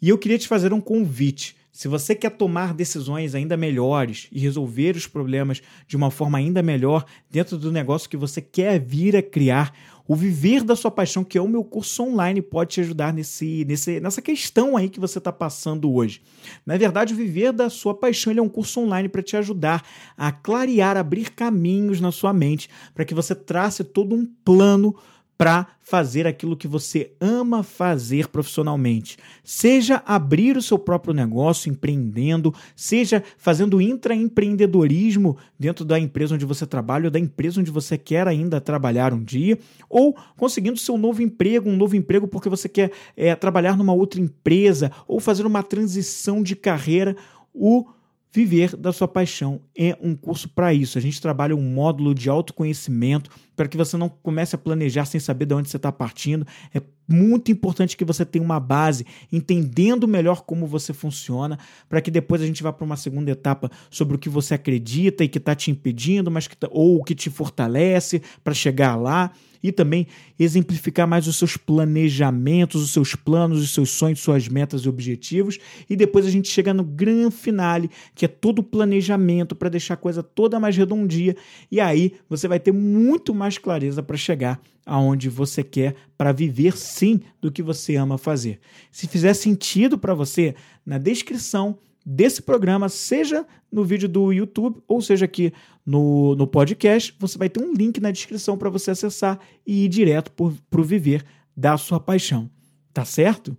E 0.00 0.08
eu 0.08 0.16
queria 0.16 0.38
te 0.38 0.46
fazer 0.46 0.72
um 0.72 0.80
convite. 0.80 1.56
Se 1.76 1.88
você 1.88 2.14
quer 2.14 2.30
tomar 2.30 2.72
decisões 2.72 3.34
ainda 3.34 3.54
melhores 3.54 4.28
e 4.32 4.40
resolver 4.40 4.96
os 4.96 5.06
problemas 5.06 5.60
de 5.86 5.94
uma 5.94 6.10
forma 6.10 6.38
ainda 6.38 6.62
melhor 6.62 7.04
dentro 7.30 7.58
do 7.58 7.70
negócio 7.70 8.08
que 8.08 8.16
você 8.16 8.40
quer 8.40 8.80
vir 8.80 9.14
a 9.14 9.20
criar, 9.20 9.74
o 10.08 10.16
Viver 10.16 10.64
da 10.64 10.74
Sua 10.74 10.90
Paixão, 10.90 11.22
que 11.22 11.36
é 11.36 11.42
o 11.42 11.46
meu 11.46 11.62
curso 11.62 12.02
online, 12.02 12.40
pode 12.40 12.70
te 12.70 12.80
ajudar 12.80 13.12
nesse, 13.12 13.62
nesse, 13.66 14.00
nessa 14.00 14.22
questão 14.22 14.74
aí 14.74 14.88
que 14.88 14.98
você 14.98 15.18
está 15.18 15.30
passando 15.30 15.92
hoje. 15.92 16.22
Na 16.64 16.78
verdade, 16.78 17.12
o 17.12 17.16
Viver 17.16 17.52
da 17.52 17.68
Sua 17.68 17.92
Paixão 17.92 18.32
é 18.32 18.40
um 18.40 18.48
curso 18.48 18.80
online 18.80 19.10
para 19.10 19.22
te 19.22 19.36
ajudar 19.36 19.84
a 20.16 20.32
clarear, 20.32 20.96
abrir 20.96 21.30
caminhos 21.30 22.00
na 22.00 22.10
sua 22.10 22.32
mente, 22.32 22.70
para 22.94 23.04
que 23.04 23.12
você 23.12 23.34
trace 23.34 23.84
todo 23.84 24.14
um 24.14 24.24
plano 24.24 24.96
para 25.38 25.66
fazer 25.80 26.26
aquilo 26.26 26.56
que 26.56 26.66
você 26.66 27.12
ama 27.20 27.62
fazer 27.62 28.28
profissionalmente. 28.28 29.16
Seja 29.44 30.02
abrir 30.04 30.56
o 30.56 30.62
seu 30.62 30.78
próprio 30.78 31.14
negócio, 31.14 31.70
empreendendo, 31.70 32.52
seja 32.74 33.22
fazendo 33.38 33.80
intraempreendedorismo 33.80 35.36
dentro 35.58 35.84
da 35.84 35.98
empresa 36.00 36.34
onde 36.34 36.44
você 36.44 36.66
trabalha 36.66 37.04
ou 37.04 37.10
da 37.10 37.18
empresa 37.18 37.60
onde 37.60 37.70
você 37.70 37.96
quer 37.96 38.26
ainda 38.26 38.60
trabalhar 38.60 39.12
um 39.12 39.22
dia, 39.22 39.58
ou 39.88 40.16
conseguindo 40.36 40.78
seu 40.78 40.98
novo 40.98 41.22
emprego, 41.22 41.68
um 41.68 41.76
novo 41.76 41.94
emprego 41.94 42.26
porque 42.26 42.48
você 42.48 42.68
quer 42.68 42.90
é, 43.16 43.34
trabalhar 43.36 43.76
numa 43.76 43.92
outra 43.92 44.20
empresa 44.20 44.90
ou 45.06 45.20
fazer 45.20 45.46
uma 45.46 45.62
transição 45.62 46.42
de 46.42 46.56
carreira. 46.56 47.16
O 47.54 47.86
Viver 48.32 48.76
da 48.76 48.92
sua 48.92 49.08
paixão 49.08 49.62
é 49.76 49.96
um 50.00 50.14
curso 50.14 50.48
para 50.48 50.74
isso. 50.74 50.98
A 50.98 51.00
gente 51.00 51.20
trabalha 51.20 51.56
um 51.56 51.62
módulo 51.62 52.14
de 52.14 52.28
autoconhecimento 52.28 53.30
para 53.56 53.66
que 53.66 53.76
você 53.76 53.96
não 53.96 54.08
comece 54.08 54.54
a 54.54 54.58
planejar 54.58 55.06
sem 55.06 55.18
saber 55.18 55.46
de 55.46 55.54
onde 55.54 55.70
você 55.70 55.78
está 55.78 55.90
partindo. 55.90 56.46
É 56.74 56.82
muito 57.08 57.50
importante 57.50 57.96
que 57.96 58.04
você 58.04 58.26
tenha 58.26 58.44
uma 58.44 58.60
base, 58.60 59.06
entendendo 59.32 60.06
melhor 60.06 60.42
como 60.42 60.66
você 60.66 60.92
funciona, 60.92 61.58
para 61.88 62.02
que 62.02 62.10
depois 62.10 62.42
a 62.42 62.46
gente 62.46 62.62
vá 62.62 62.72
para 62.72 62.84
uma 62.84 62.96
segunda 62.96 63.30
etapa 63.30 63.70
sobre 63.88 64.16
o 64.16 64.18
que 64.18 64.28
você 64.28 64.54
acredita 64.54 65.24
e 65.24 65.28
que 65.28 65.38
está 65.38 65.54
te 65.54 65.70
impedindo, 65.70 66.30
mas 66.30 66.46
que 66.46 66.56
tá, 66.56 66.68
ou 66.70 66.98
o 66.98 67.04
que 67.04 67.14
te 67.14 67.30
fortalece 67.30 68.20
para 68.44 68.52
chegar 68.52 68.96
lá 68.96 69.30
e 69.66 69.72
também 69.72 70.06
exemplificar 70.38 71.08
mais 71.08 71.26
os 71.26 71.36
seus 71.36 71.56
planejamentos, 71.56 72.82
os 72.82 72.92
seus 72.92 73.14
planos, 73.14 73.60
os 73.60 73.74
seus 73.74 73.90
sonhos, 73.90 74.20
suas 74.20 74.48
metas 74.48 74.82
e 74.82 74.88
objetivos. 74.88 75.58
E 75.90 75.96
depois 75.96 76.24
a 76.24 76.30
gente 76.30 76.48
chega 76.48 76.72
no 76.72 76.84
grande 76.84 77.34
finale, 77.34 77.90
que 78.14 78.24
é 78.24 78.28
todo 78.28 78.60
o 78.60 78.62
planejamento 78.62 79.56
para 79.56 79.68
deixar 79.68 79.94
a 79.94 79.96
coisa 79.96 80.22
toda 80.22 80.60
mais 80.60 80.76
redondinha. 80.76 81.34
E 81.70 81.80
aí 81.80 82.12
você 82.28 82.46
vai 82.46 82.60
ter 82.60 82.72
muito 82.72 83.34
mais 83.34 83.58
clareza 83.58 84.02
para 84.02 84.16
chegar 84.16 84.60
aonde 84.84 85.28
você 85.28 85.64
quer 85.64 85.96
para 86.16 86.30
viver 86.30 86.76
sim 86.76 87.20
do 87.40 87.50
que 87.50 87.62
você 87.62 87.96
ama 87.96 88.16
fazer. 88.16 88.60
Se 88.92 89.08
fizer 89.08 89.34
sentido 89.34 89.98
para 89.98 90.14
você, 90.14 90.54
na 90.84 90.96
descrição 90.96 91.76
desse 92.04 92.40
programa, 92.40 92.88
seja 92.88 93.44
no 93.70 93.84
vídeo 93.84 94.08
do 94.08 94.32
YouTube 94.32 94.80
ou 94.86 95.02
seja 95.02 95.24
aqui 95.24 95.52
no, 95.86 96.34
no 96.34 96.46
podcast, 96.48 97.14
você 97.18 97.38
vai 97.38 97.48
ter 97.48 97.62
um 97.62 97.72
link 97.72 98.00
na 98.00 98.10
descrição 98.10 98.58
para 98.58 98.68
você 98.68 98.90
acessar 98.90 99.38
e 99.64 99.84
ir 99.84 99.88
direto 99.88 100.32
para 100.32 100.80
o 100.80 100.84
viver 100.84 101.24
da 101.56 101.78
sua 101.78 102.00
paixão. 102.00 102.50
Tá 102.92 103.04
certo? 103.04 103.56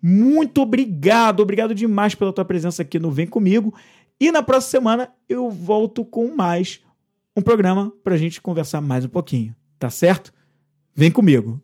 Muito 0.00 0.62
obrigado, 0.62 1.40
obrigado 1.40 1.74
demais 1.74 2.14
pela 2.14 2.32
tua 2.32 2.44
presença 2.44 2.80
aqui 2.80 2.98
no 2.98 3.10
Vem 3.10 3.26
Comigo. 3.26 3.74
E 4.18 4.32
na 4.32 4.42
próxima 4.42 4.70
semana 4.70 5.12
eu 5.28 5.50
volto 5.50 6.04
com 6.04 6.34
mais 6.34 6.80
um 7.36 7.42
programa 7.42 7.92
para 8.02 8.14
a 8.14 8.18
gente 8.18 8.40
conversar 8.40 8.80
mais 8.80 9.04
um 9.04 9.08
pouquinho. 9.08 9.54
Tá 9.78 9.90
certo? 9.90 10.32
Vem 10.94 11.10
comigo. 11.10 11.60